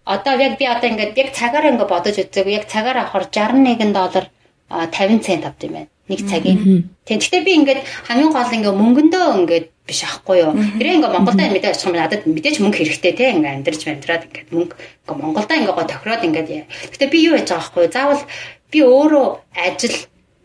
[0.03, 4.25] Одоо яг би одоо ингээд яг цагаараа ингээ бодож үзээг яг цагаар авахар 61 доллар
[4.67, 5.89] 50 цент авд юм байна.
[6.11, 6.91] Нэг цагийн.
[7.07, 10.53] Тэгвэл би ингээд хамгийн гол ингээ мөнгөндөө ингээд биш ахгүй юу.
[10.53, 14.45] Тэрээ ингээ Монголда мэдээ очих юм надад мэдээж мөнгө хэрэгтэй те ингээ амьдарч амьдраад ингээ
[14.53, 16.65] мөнгө ингээ Монголда ингээ гоо тохироод ингээ.
[16.93, 17.91] Гэтэ би юу яаж байгаа ахгүй юу.
[17.91, 18.23] Заавал
[18.71, 19.25] би өөрөө
[19.57, 19.97] ажил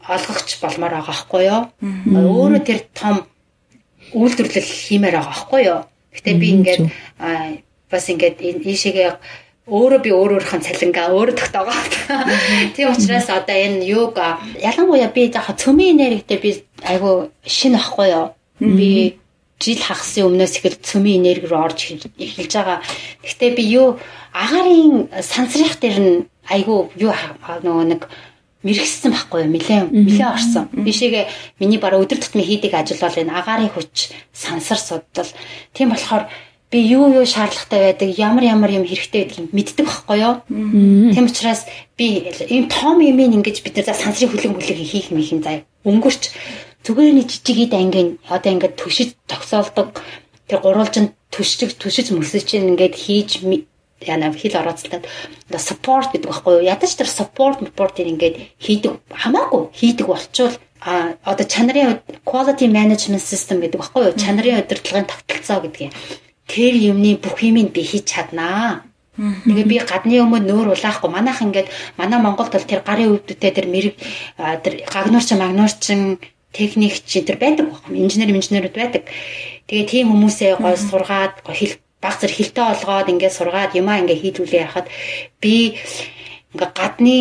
[0.09, 1.63] олгогч болмоор байгаа ахгүй юу.
[1.83, 3.17] Өөрөө тэр том
[4.15, 5.81] үйлдвэрлэл хиймээр байгаа байхгүй юу.
[6.15, 6.83] Гэтэ би ингээд
[7.91, 9.11] бас ингээд ийшээгээ
[9.67, 11.75] өөрөө би өөрөөрхөн цалингаа өөрөө тогтоогоо.
[12.75, 14.15] Тийм учраас одоо энэ юуг
[14.63, 16.51] ялангуяа би яг цөмийн энергитэй би
[16.87, 18.27] айгу шинэ ахгүй юу.
[18.63, 19.19] Би
[19.61, 22.79] жил хагасны өмнөөс ихэл цөмийн энерги рүү орж эхэлж байгаа.
[23.25, 23.97] Гэхдээ би юу
[24.37, 27.13] агарын сансрах дээр нь айгүй юу
[27.65, 28.03] нөгөө нэг
[28.67, 29.53] мэрэгсэн байхгүй юу?
[29.55, 30.69] Нилээн нилээн орсон.
[30.75, 31.25] Бишээгээ
[31.63, 35.33] миний бараа өдөр тутмын хийдэг ажил бол энэ агарын хүч, сансар судлал.
[35.73, 36.27] Тийм болохоор
[36.71, 40.35] би юу юу шаардлагатай байдаг, ямар ямар юм хэрэгтэй байдгийг мэддэг байхгүй юу?
[41.15, 41.63] Тийм учраас
[41.97, 45.63] би ийм том юм ингэж бид нар сансрын хөлөг бүлэг хийх мэх юм заа.
[45.87, 46.35] Өнгөрч
[46.87, 49.99] зүгээр нэг жижиг ид ангийн одоо ингээд төшиж тогсоолдог
[50.47, 53.43] тэр гурвалжинд төшиж төшиж мөсөж чинь ингээд хийж
[54.01, 55.03] яна хэл орооцолтод
[55.51, 56.69] одоо support гэдэг байхгүй юу?
[56.69, 59.03] Ядаж тэр support report ингээд хийдэг.
[59.11, 64.21] Хамаагүй хийдэг болчвол а одоо чанарын quality management system гэдэг баггүй юу?
[64.21, 65.93] Чанарын удирдлагын тогтолцоо гэдгийг.
[66.47, 68.85] Тэр юмны бүх юмыг би хийж чаднаа.
[69.17, 71.09] Тэгээ би гадны өмнө нүүр улаахгүй.
[71.09, 73.97] Манайх ингээд манай Монголд бол тэр гарын өвдөдтэй тэр мэрэг
[74.61, 76.21] тэр гагнуурчин магнуурчин
[76.57, 79.05] техник чи тэр байдаг байхгүй инженер инженерүүд байдаг.
[79.69, 84.65] Тэгээ тийм хүмүүсээ гой сургаад хэл баг зэрэг хилтэй олгоод ингээд сургаад юмаа ингээд хийлүүлээ
[84.67, 84.87] яхад
[85.43, 85.77] би
[86.55, 87.19] ингээд гадны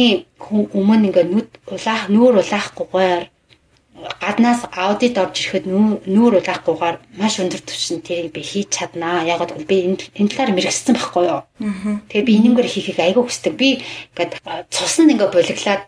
[0.80, 3.24] өмнө ингээд нүд улаах нүүр улаахгүйгээр
[4.22, 5.66] гаднаас аудит орж ирэхэд
[6.06, 9.24] нүүр улаахгүйгээр маш өндөр түвшин тэрийг би хийж чаднаа.
[9.24, 11.42] Яг бол би энэ талаар мэрэгсэн байхгүй юу.
[12.12, 13.54] Тэгээ би энэнгээр хийхийг айгүй хүсдэг.
[13.56, 13.82] Би
[14.14, 15.84] ингээд цуснд ингээд булиглаад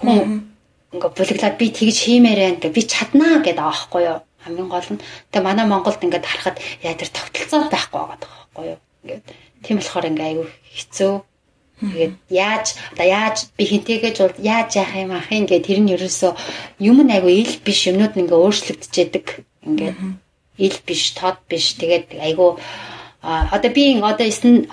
[0.00, 0.49] хүн
[0.94, 4.18] ингээд булиглаад би тэгж хиймээрэн гэ би чаднаа гэдэг байхгүй юу.
[4.42, 8.78] Хамгийн гол нь тэгээ манай Монголд ингээд харахад яа тэр тогтолцоо байхгүй байгаа байхгүй юу.
[9.04, 9.24] Ингээд
[9.64, 11.14] тийм болохоор ингээд айгүй хэцүү
[11.80, 15.92] Тэгээд яаж одоо яаж би хинтэйгэж бол яаж яах юм ах юм гэ тэр нь
[15.96, 16.32] ерөөсөө
[16.76, 18.94] юм айгу ил биш юмнууд ингээ өөрчлөгдөж
[19.64, 19.96] ингээд
[20.60, 22.60] ил биш тод биш тэгээд айгу
[23.22, 24.26] а одоо би одоо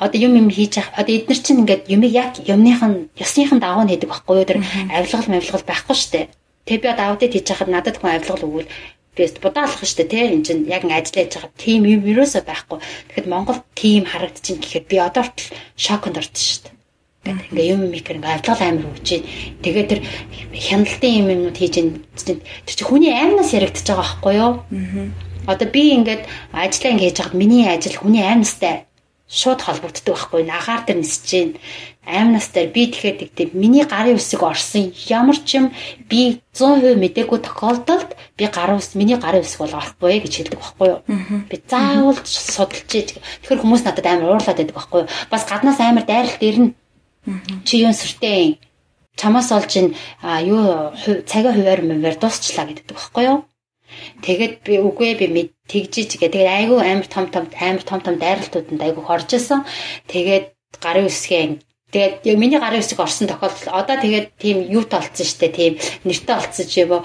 [0.05, 3.83] одоо юм юм хийж ах одоо эднэр чинь ингээд юм яг юмных нь ёсныхан дагуу
[3.83, 4.59] нэдэг байхгүй юу тэр
[4.91, 6.29] авилгал мавилгал байхгүй штэ
[6.65, 8.69] тэг би одоо аудит хийж хахад надад хүн авилгал өгвөл
[9.15, 12.79] би будаалах штэ тий энэ чинь яг ажиллаж байгаа тим юм ерөөсөө байхгүй
[13.11, 15.25] тэгэхэд Монгол тим харагдчих гэхэд би одоо
[15.75, 16.77] шоконд орсон штэ
[17.27, 17.51] гэдэг.
[17.51, 19.09] Ингээ юм микер ингээ авдлага амар өгч.
[19.63, 20.01] Тэгээд тэр
[20.55, 24.51] хяналтын юм юмнууд хийж ин тэр чи хүний аймнаас яригдчихэж байгаа байхгүй юу?
[24.63, 25.26] Аа.
[25.47, 28.87] Одоо би ингээд ажиллаа ингээ хийж байхад миний ажил хүний аймнастай
[29.27, 31.49] шууд холбогддог байхгүй нагаар дээр нисэж гин.
[32.07, 34.95] Аймнаас дээр би тэгэхээр тэгтээ миний гарын үсэг орсон.
[35.11, 35.75] Ямар ч юм
[36.07, 40.87] би 100% мэдээгүй тохиолдолд би гарын үс миний гарын үсэг бол орохгүй гэж хэлдэг байхгүй
[40.87, 40.99] юу?
[41.51, 45.11] Би заавал судалж тэгэхээр хүмүүс надад амар уурлаад байдаг байхгүй юу?
[45.27, 46.71] Бас гаднаас амар дайралт ирнэ.
[47.67, 48.63] Чи юу сүртэй?
[49.19, 49.87] Чамаас олж ин
[50.23, 50.95] юу
[51.27, 53.43] цагаа хуваар мөвөр дуусчлаа гэдэг байхгүй юу?
[54.21, 56.33] Тэгээд би үгүй би мэд тэгжиж гээ.
[56.33, 59.65] Тэгээд айгүй амар том том амар том том дайралтууданд айгүй хорж исэн.
[60.11, 65.47] Тэгээд гарын үсгээ Тэгээд миний гарын үсэг орсон тохиолдол одоо тэгээд тийм юут олцсон штэ
[65.55, 65.73] тийм
[66.03, 67.03] нэртэй олцсон ч юм уу?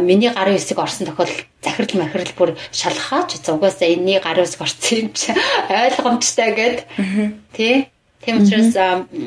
[0.00, 5.08] Миний гарын үсэг орсон тохиолдол захирал махирал бүр шалгахаач угаасаа энэний гарын үсэг орсон юм
[5.12, 5.36] чи
[5.84, 6.78] ойлгомжтой гэд.
[7.52, 7.92] Тий
[8.24, 8.72] Тийм учраас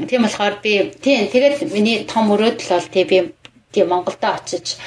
[0.09, 3.17] тийм болохоор би тийм тэгээд миний том өрөөдөл бол тий би
[3.73, 4.77] тийм Монголдо очиж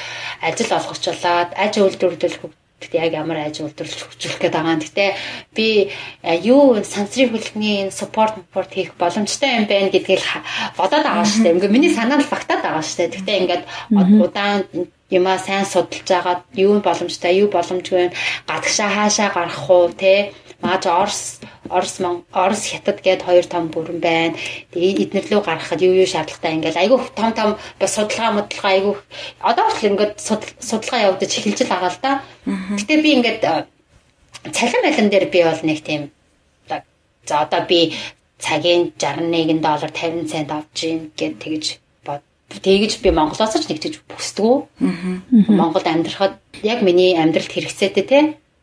[0.40, 2.42] ажил олгочлаад аж үйлдвэрлэх
[2.82, 4.82] Гэтэ яг ямар аж үйлдвэрлэж хөгжүүлэх гээд байгаа.
[4.82, 5.06] Гэтэ
[5.54, 5.94] би
[6.42, 10.22] юу сансрын хөлний support support хийх боломжтой юм байна гэдгийг
[10.74, 11.54] бодоод байгаа шүү дээ.
[11.62, 13.14] Ингээ миний санаа л багтаад байгаа шүү дээ.
[13.22, 13.64] Гэтэ ингээд
[14.18, 14.66] удаан
[15.14, 18.10] юмаа сайн судалж агаад юу боломжтой, юу боломжгүй,
[18.48, 20.32] гадагшаа хаашаа гарах уу, те
[20.62, 21.98] Мааж Орос Орос
[22.32, 24.38] Орос хятад гээд хоёр том бүрэн байна.
[24.70, 27.50] Тэгээ эднэр лөө гаргахад юу юу шаардлагатай ингээл айгүй том том
[27.80, 28.94] бас судалгаа модлого айгүй
[29.42, 30.14] одоо ч ингээд
[30.62, 32.12] судалгаа явагдаж эхэлж байгаа л да.
[32.78, 33.42] Гэтэ би ингээд
[34.54, 36.02] цалин балан дээр би бол нэг тийм
[37.26, 37.94] за одоо би
[38.38, 41.66] цагийн 61 доллар 50 цент авч гин гэд тэгж
[42.52, 44.68] тэгж би Монголоос ч нэгтэж бүсдэг.
[45.48, 48.18] Монголд амьдрахад яг миний амьдралд хэрэгцээтэй те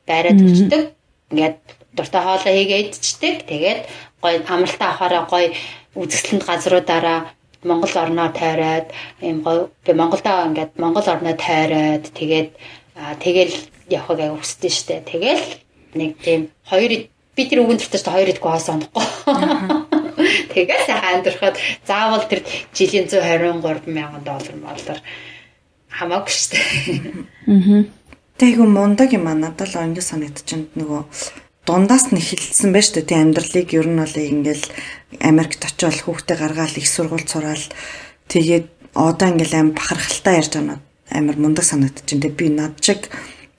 [0.06, 0.94] байраа төрчдөг.
[1.32, 1.58] Ингээд
[1.96, 3.36] дуртай хоолоо хийгээ идчихдэг.
[3.50, 3.82] Тэгээд
[4.22, 5.48] гоё амралтаа авахаараа гоё
[5.96, 7.20] үзэсгэлэнт газруудаараа
[7.64, 8.88] Монгол орноо тойроод
[9.22, 12.50] ийм гоё би Монголдоо ингээд Монгол орноо тойроод тэгээд
[13.24, 13.56] тэгэл
[13.90, 15.04] явахыг аяг хүсдэж штэ.
[15.12, 15.46] Тэгэл
[15.96, 19.06] нэг тийм хоёр би тэр үгэн төртөж хоёр идэх хоос онохгүй.
[20.54, 21.56] Тэгээ сайхан амьдрахад
[21.88, 22.44] заавал тэр
[22.76, 25.00] жилийн 123 мянган доллар моллар
[25.88, 26.60] хамаагүй штэ.
[27.48, 27.84] Аа.
[28.40, 31.02] Тэгвэл мундаг юм аа надад л ингэ санагдчихэнд нөгөө
[31.70, 34.66] дундаас нь эхэлсэн байж тээ тийм амьдралыг ер нь бол ингээл
[35.22, 37.66] Америкт очиод хүүхдээ гаргаал их сургууль сураал
[38.26, 40.82] тэгээд одоо ингээл аим бахархалтай ярьж байгаа
[41.14, 42.34] амар мундаг санагдаж байна.
[42.34, 43.10] Би над шиг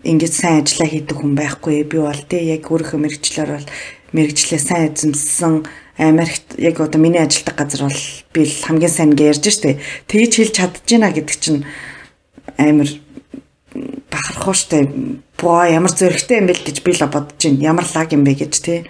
[0.03, 1.87] ингэж сайн ажиллаа хийдэг хүн байхгүй.
[1.87, 3.69] Би бол тий яг өөрийнхөө мэрэгчлэр бол
[4.11, 5.67] мэрэгчлээ сайн эзэмссэн
[5.99, 8.03] Америкт яг одоо миний ажилладаг газар бол
[8.35, 9.79] би хамгийн сайн гэж ярьж штэ.
[10.11, 11.63] Тэгж хэлж чадчихна гэдэг чинь
[12.59, 12.91] амар
[14.21, 14.79] бахархуу штэ.
[15.41, 17.65] Боо ямар зөрөгтэй юм бэл гэж би л бодож байна.
[17.65, 18.81] Ямар лаг юм бэ гэж тий.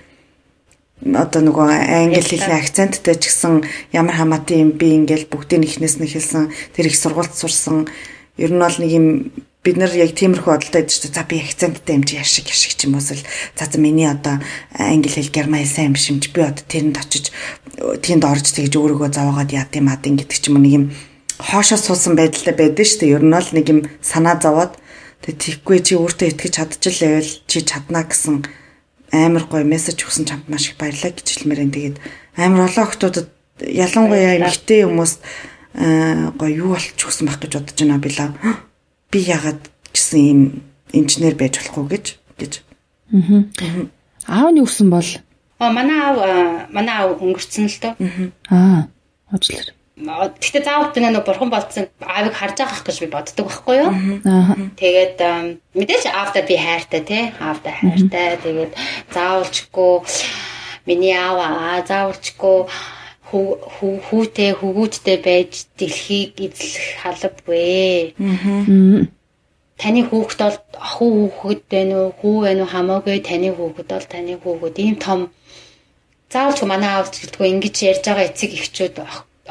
[1.01, 3.65] Одоо нөгөө англи хэлний акценттэй ч гэсэн
[3.95, 7.89] ямар хамаатай юм би ингээл бүгдийг ихнээс нь хэлсэн тэр их сургуульд сурсан.
[8.37, 9.07] Ер нь бол нэг юм
[9.65, 11.17] бид нар яг тиймэрхүү бодолтой шүү дээ.
[11.17, 13.25] За би акценттай юм чи яшиг яшиг ч юм уус л
[13.57, 14.41] за за миний одоо
[14.77, 17.33] англи хэл герман хэл сайн юм шимж би одоо тэрэнд очиж
[17.77, 20.85] тэнд орж тэгж өөрийгөө зовоогоод яд юм ад ингэдэг ч юм нэг юм
[21.37, 23.15] хоошоо суусан байдалтай байдаг шүү дээ.
[23.17, 24.80] Ер нь бол нэг юм санаа зовоод
[25.25, 28.45] тэг тийхгүй чи өөртөө итгэж чадчихлээвэл чи чадна гэсэн
[29.13, 31.75] амар гоё мессеж өгсөн чамд маш их баярлалаа гэж хэлмээрэн.
[31.75, 31.97] Тэгээд
[32.39, 33.29] амар олон охтуудад
[33.61, 35.21] ялангуяа эмэгтэй хүмүүст
[36.41, 38.31] гоё юу болчих өгсөн байх гэж бодож байна би лаа
[39.11, 39.63] би ягаад
[39.93, 40.41] гэсэн ийм
[40.95, 42.07] инженер байж болохгүй гэж
[42.39, 42.53] гэж.
[43.13, 43.87] Аа.
[44.27, 45.11] Аавны өссөн бол
[45.61, 46.17] Аа манай аав
[46.73, 47.95] манай аав өнгөрцөн л дөө.
[48.49, 48.89] Аа.
[49.29, 49.75] Уучлаарай.
[50.01, 53.91] Гэхдээ заавал тэ нэг бурхан болцсон аавыг харж байгаах гэж би боддог байхгүй юу?
[54.25, 54.57] Аа.
[54.81, 55.19] Тэгээд
[55.77, 57.25] мэдээж аавда би хайртай тий.
[57.37, 58.41] Аавда хайртай.
[58.41, 58.73] Тэгээд
[59.13, 59.93] заавалчгүй
[60.89, 62.59] миний аав заавалчгүй
[63.31, 68.17] хүүтэй хөвгүүдтэй байж дэлхийг эзлэх халбгүй.
[69.81, 74.35] Таны хүүхэд бол охин хүүхэд байна уу, хүү байна уу хамаагүй таны хүүхэд бол таны
[74.43, 75.21] хүүхэд ийм том
[76.33, 78.95] заавал ч манай аав гэлтгүй ингэж ярьж байгаа эцэг эхчүүд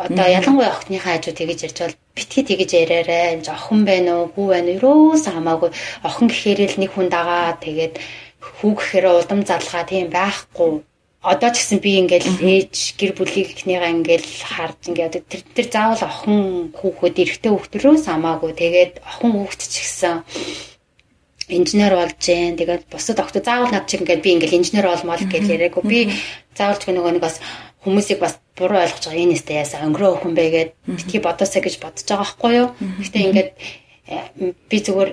[0.05, 3.35] одоо ялангуяа охиныхаа хажуу тэгэж ярьж бол битгий тэгэж яриарай.
[3.35, 5.69] Энд охин байна уу, хүү байна уу, ерөөс хамаагүй.
[6.07, 7.95] Охин гэхээр л нэг хүн дагаа тэгээд
[8.39, 10.87] хүү гэхээр удам залгаа тийм байхгүй.
[11.19, 16.07] Одоо ч гэсэн би ингээл ээж гэр бүлийг ихнийгаа ингээл харж ингээд тэр тэр заавал
[16.07, 18.51] охин хүүхэд эрэгтэй хүүхдөрөөс хамаагүй.
[18.55, 20.15] Тэгээд охин хүүхэд ч гэсэн
[21.49, 25.43] инженер болж जैन тэгээд бусад охтод заавал над чиг ингээд би ингээл инженер болмол гэж
[25.49, 25.99] яриаггүй би
[26.55, 27.41] заавал ч нөгөө нэг бас
[27.83, 29.23] хүмүүсийг бас буруу ойлгож байгаа.
[29.23, 32.67] Энэ нэстэ яасаа өнгөрөө өхөн байгээд битгий бодосоо гэж бодож байгаа байхгүй юу?
[32.99, 33.49] Гэхдээ ингээд
[34.11, 35.11] э, би зүгээр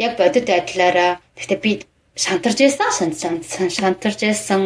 [0.00, 1.72] яг бодит байдлаараа гэхдээ би
[2.16, 3.12] шантарж байсан
[3.68, 4.62] шантарж байсан.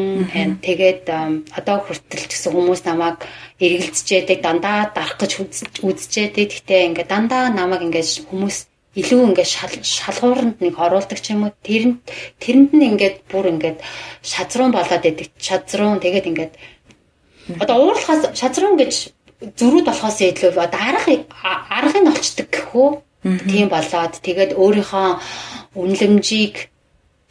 [0.63, 1.11] Тэгээд
[1.59, 3.19] одоо хүртэл ч гэсэн хүмүүс намайг
[3.59, 5.33] эргэлзчээдэг дандаа дарах гэж
[5.83, 9.49] үзчээдэг гэхдээ ингээ дандаа намайг ингээ хүмүүс илүү ингээ
[9.83, 11.55] шалгууранд нэг оруулдаг ч юм уу?
[11.67, 11.99] Тэрэнд
[12.43, 13.79] тэрэнд нь ингээд бүр ингээд
[14.23, 16.53] шазруун болоод идэг шазруун тэгээд ингээд
[17.59, 18.93] одоо уурлахаас шазруун гэж
[19.59, 21.15] зөрүүд болохоос илүү одоо арга
[21.77, 22.89] аргыг олчдаг гэхүү
[23.51, 25.09] тийм болоод тэгээд өөрийнхөө
[25.83, 26.55] үнлэмжийг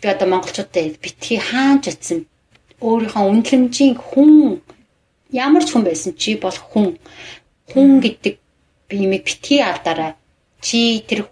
[0.01, 2.19] би одоо монголчуудад битгий хаанч утсан
[2.81, 4.63] өөрийнхөө үнэлэмжийн хүн
[5.31, 6.97] ямар ч хүн байсан чи бол хүн.
[7.69, 8.35] Хүн гэдэг
[8.89, 10.15] би юмыг битгий алдаарай.
[10.65, 11.29] Чи тэр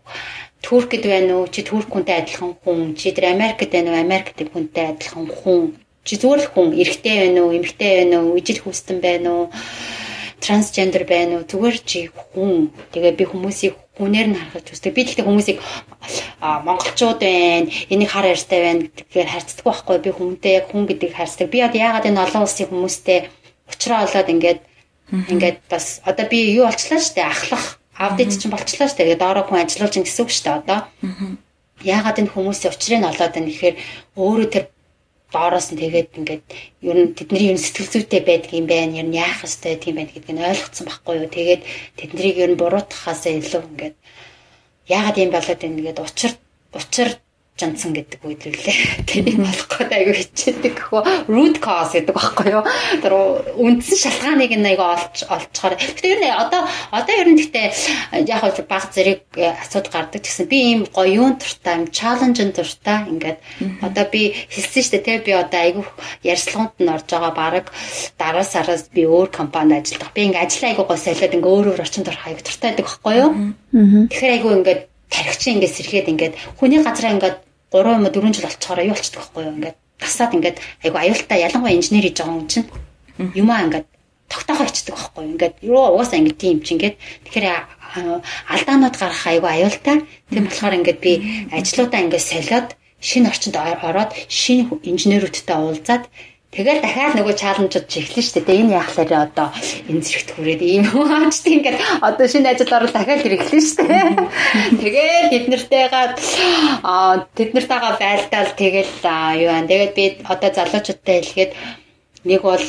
[0.61, 1.47] Туркэд байна уу?
[1.53, 2.95] Чи турк хүнтэй адилхан хүн?
[2.99, 4.03] Чи тэр Америкт байна уу?
[4.03, 5.63] Америкт хүнтэй адилхан хүн
[6.08, 9.45] чи зүгээр л хүн эрэгтэй байна уу эмэгтэй байна уу ижил хүстэн байна уу
[10.39, 12.72] трансгендер байна уу зүгээр чи хүн.
[12.95, 15.60] Тэгээ би хүмүүсийг хүнээр нь харахад үздэг би тэгтээ хүмүүсийг
[16.39, 19.97] монголчууд байна энийг хар ярьтай байна гэхээр харьцдаг байхгүй.
[19.99, 21.51] Би хүнтэй яг хүн гэдгийг харьцдаг.
[21.51, 23.20] Би одоо яагаад энэ олон улсын хүмүүстэй
[23.68, 24.60] уучраа олоод ингээд
[25.12, 27.26] ингээд бас одоо би юу болчлаа штэ?
[27.26, 27.82] Ахлах.
[27.97, 29.03] Аудит чинь болчлаа штэ.
[29.03, 30.86] Тэгээ доороо хүн ажиллуулж гэсэн үг штэ одоо.
[31.82, 33.76] Яагаад энэ хүмүүсийн учрыг нь олоод байна гэхээр
[34.16, 34.66] өөрөө тэр
[35.34, 36.43] доороос нь тэгээд ингээд
[36.88, 38.99] ер нь тэдний ер нь сэтгэл зүйтэй байдаг юм байна.
[39.01, 41.30] Ер нь яах ёстой тийм байна гэдгийг нь ойлгоцсон байхгүй юу.
[41.36, 41.61] Тэгээд
[41.99, 43.95] тэднийг ер нь буруутгахаас илүү ингээд
[44.88, 46.32] яагаад юм болоод байна гэдэг учир
[46.71, 47.09] учир
[47.58, 48.78] жанцсан гэдэг үг лээ.
[49.10, 52.64] Тэрийг болох гээд айгүй хичээдэг гэхөө root cause гэдэг багхгүй юу.
[53.01, 53.14] Тэр
[53.58, 55.76] үндсэн шалтгааныг нь айгүй олж олцохоор.
[55.76, 56.62] Гэтэ ер нь одоо
[56.93, 57.68] одоо ер нь гэхдээ
[58.30, 62.39] яг хөө баг зэрэг э, асуудал гардаг гэсэн би ийм гоё юун туртаа юм challenge
[62.53, 63.39] туртаа ингээд
[63.82, 65.86] одоо би хэлсэн шүү дээ те би одоо айгүй
[66.22, 67.66] ярьцлаганд нь орж байгаа баг
[68.22, 70.14] дараа сараас би өөр компанид ажиллах.
[70.14, 73.16] Би ингээд ажил айгүй гоо солиод ингээд өөр өөр орчин дор хайг туртаа байдаг багхгүй
[73.18, 73.32] юу.
[74.14, 77.38] Тэгэхээр айгүй ингээд тархич ингээд сэрхээд ингээд хүний газраа ингээд
[77.72, 79.55] 3 юм 4 жил болцохоор юу болчихдог байхгүй юу?
[79.57, 82.68] Ингээд тасаад ингээд айгу аюултай ялангуяа инженер хийж байгаа хүн чинь
[83.36, 83.88] юмаа ингээд
[84.32, 85.32] тогтоохоо ичдэг байхгүй юу?
[85.36, 86.95] Ингээд юу угаасаа ингээд тийм чи ингээд
[87.28, 87.45] тэгэхээр
[88.53, 89.97] алдаанууд гарах айгу аюултай.
[90.32, 91.13] Тийм болохоор ингээд би
[91.51, 92.70] ажлуудаа ингээд солиод
[93.01, 96.03] шинэ орчинд ороод шинэ инженерүүдтэй уулзаад
[96.58, 98.60] Тэгэл дахиад нөгөө чаленжууд чиглэн шүү дээ.
[98.66, 99.47] Энэ яахлаараа одоо
[99.93, 104.05] энэ зэрэгт хүрээд ийм аач тийм ингээд одоо шинэ ажил орол дахиад ирэхлэн шүү дээ.
[104.82, 106.05] Тэгэл бид нартэйгаа
[106.82, 108.93] аа тэд нартайгаа байлдаал тэгэл
[109.45, 109.70] юу аа.
[109.70, 111.51] Тэгээд би одоо залуучуудтай хэлгээд
[112.26, 112.66] нэг бол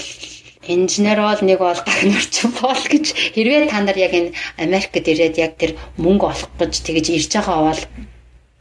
[0.69, 5.57] инженер бол нэг бол гагнарчин бол гэж хэрвээ та нар яг энэ Америкт ирээд яг
[5.57, 7.83] тэр мөнгө олох гэж тэгэж ирж байгаа бол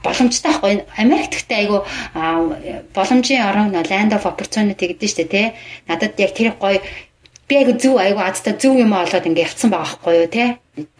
[0.05, 0.73] боломжтой байхгүй
[1.03, 1.77] Америкт гэхдээ айгу
[2.93, 5.47] боломжийн орон land of opportunity гэдэг нь шүү дээ тий
[5.89, 6.79] надад яг тэр гоё
[7.47, 10.47] би айгу зөв айгу азтай зөв юм олоод ингээ явцсан байгаа байхгүй юу тий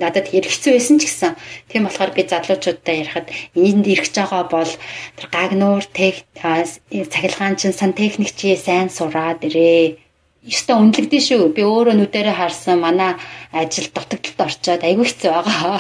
[0.01, 1.37] надад хэрэгцүү байсан ч гэсэн.
[1.69, 4.71] Тийм болохоор би залуучуудтай ярихад энд ирэх байгаа бол
[5.17, 10.01] тэр гагнуур тех цахилгаанчин сантехник чи сайн сураад ирээ.
[10.47, 11.53] Ёстой үнэлэгдэн шүү.
[11.53, 12.79] Би өөрөө нүдэрэ харсан.
[12.79, 13.19] Манай
[13.51, 15.77] ажил дутагдaltaд орчоод айгүй хэцүү байгаа.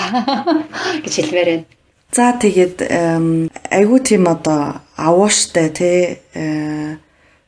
[1.03, 1.76] гэж хэлмээр байна.
[2.15, 2.81] За тэгээд
[3.71, 5.99] айгүй тийм одоо авууштай тий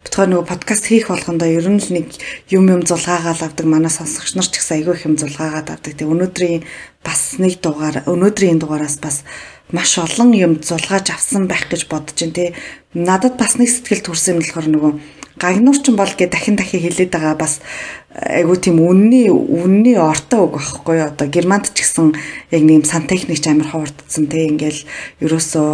[0.04, 2.08] битгой нөгөө подкаст хийх болгондоо ер нь л нэг
[2.52, 5.94] юм юм зулгаагаал авдаг манай сонсогч нар ч гэсэн айгүй их юм зулгаагаад авдаг.
[5.96, 6.64] Тэг өнөөдрийн
[7.04, 9.28] бас нэг дугаар өнөөдрийн дугаараас бас
[9.72, 12.50] маш олон юм зулгааж авсан байх гэж бодож байна тий.
[12.96, 14.92] Надад бас нэг сэтгэл төрсөн юм болохоор нөгөө
[15.40, 17.64] гагнуурчин бол гэ дахин дахин хэлээд байгаа бас
[18.12, 22.14] айгу тийм үнний үнний ортой үг байхгүй юу одоо германд ч гэсэн
[22.52, 24.84] яг нэг юм сантехникч амар ховордсон те ингээл
[25.24, 25.70] ерөөсөө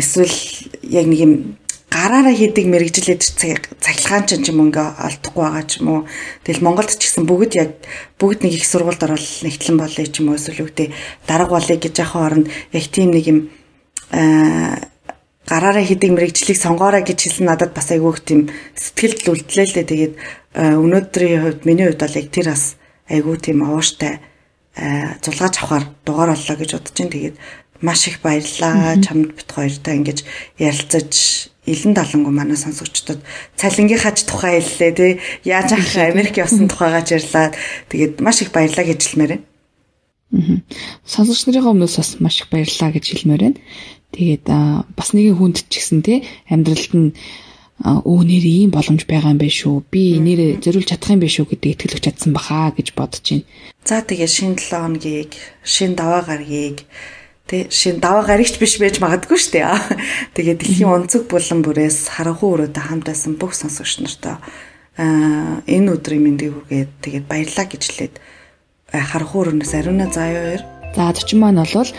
[0.00, 0.36] эсвэл
[0.88, 1.32] яг нэг юм
[1.92, 6.00] гараараа хийдэг мэрэгжил эдэр цахилгаан ч юм ингээ олдохгүй байгаа ч юм уу.
[6.40, 7.70] Тэгэл Монголд ч гэсэн бүгд яг
[8.16, 10.88] бүгд нэг их сургуульд орол нэгтлэн болъё ч юм уу эсвэл үгтэй
[11.28, 13.38] дарга болъё гэж яхаа оронд яг тийм нэг юм
[14.08, 14.91] аа
[15.48, 19.90] гараараа хийдэг мэрэгжлийг сонгоорой гэж хэлсэн надад бас айгүйх тийм сэтгэлд үлдлээ л дээ.
[19.90, 20.14] Тэгээд
[20.54, 22.76] өнөөдрийн хувьд миний хувьд бол яг тэр бас
[23.10, 24.22] айгүй тийм овооштай
[25.20, 27.12] зулгааж авахар дугаар боллоо гэж бодож байна.
[27.12, 27.36] Тэгээд
[27.82, 28.96] маш их баярлалаа.
[29.02, 30.18] Чамд бит хоёртой ингэж
[30.58, 33.22] ярилцаж Илэн далангу манай сонсогчдод
[33.54, 35.12] цалингийнхаач тухай хэллээ тий.
[35.46, 37.54] Яаж ах Америк явсан тухайгаа ярьлаа.
[37.86, 39.46] Тэгээд маш их баярлалаа гэж хэлмээр байна.
[40.32, 40.58] Аа.
[41.06, 43.58] Сонсогч нарын өмнөөс бас маш их баярлалаа гэж хэлмээр байна.
[44.12, 44.44] Тэгээд
[44.96, 47.10] бас нэгэн хүнд ч гэсэн тий амьдралд нь
[47.82, 49.82] өө нэр ийм боломж байгаа юм байна шүү.
[49.90, 53.48] Би нэрээ зориулж чадах юм байна шүү гэдэг итгэл өгч чадсан баха гэж бодож байна.
[53.82, 55.32] За тэгээд шинэ 7 хоногийг,
[55.64, 56.86] шинэ даваа гарагийг
[57.52, 59.66] Тэ шин даваа гарагч биш байж магадгүй шүү дээ.
[60.38, 64.38] Тэгээд дэлхийн онцөг булан бүрээс харанхуй өрөөдө хамт байсан бүх сонсогч нартай
[64.96, 68.14] аа энэ өдрийн мэндийг хүргээд тэгээд баярлаа гэж хэлээд
[68.88, 70.81] харанхуй өрөөнөөс ариуна заяа хоёр.
[70.96, 71.90] За зочин маань бол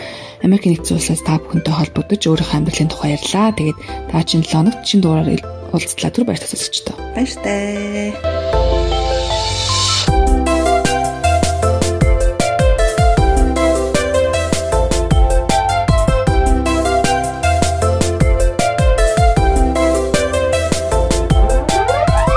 [0.42, 3.50] Америк нэгдсэн улсаас та бүхэнтэй холбогдож өөрийнхөө амьдралын тухай ярьлаа.
[3.56, 3.78] Тэгээд
[4.10, 5.42] та чинь 7 хоногт шинэ дугаараар
[5.74, 6.92] уулзтлаа түр баяр тасалж та.
[7.16, 8.63] Баяр таа.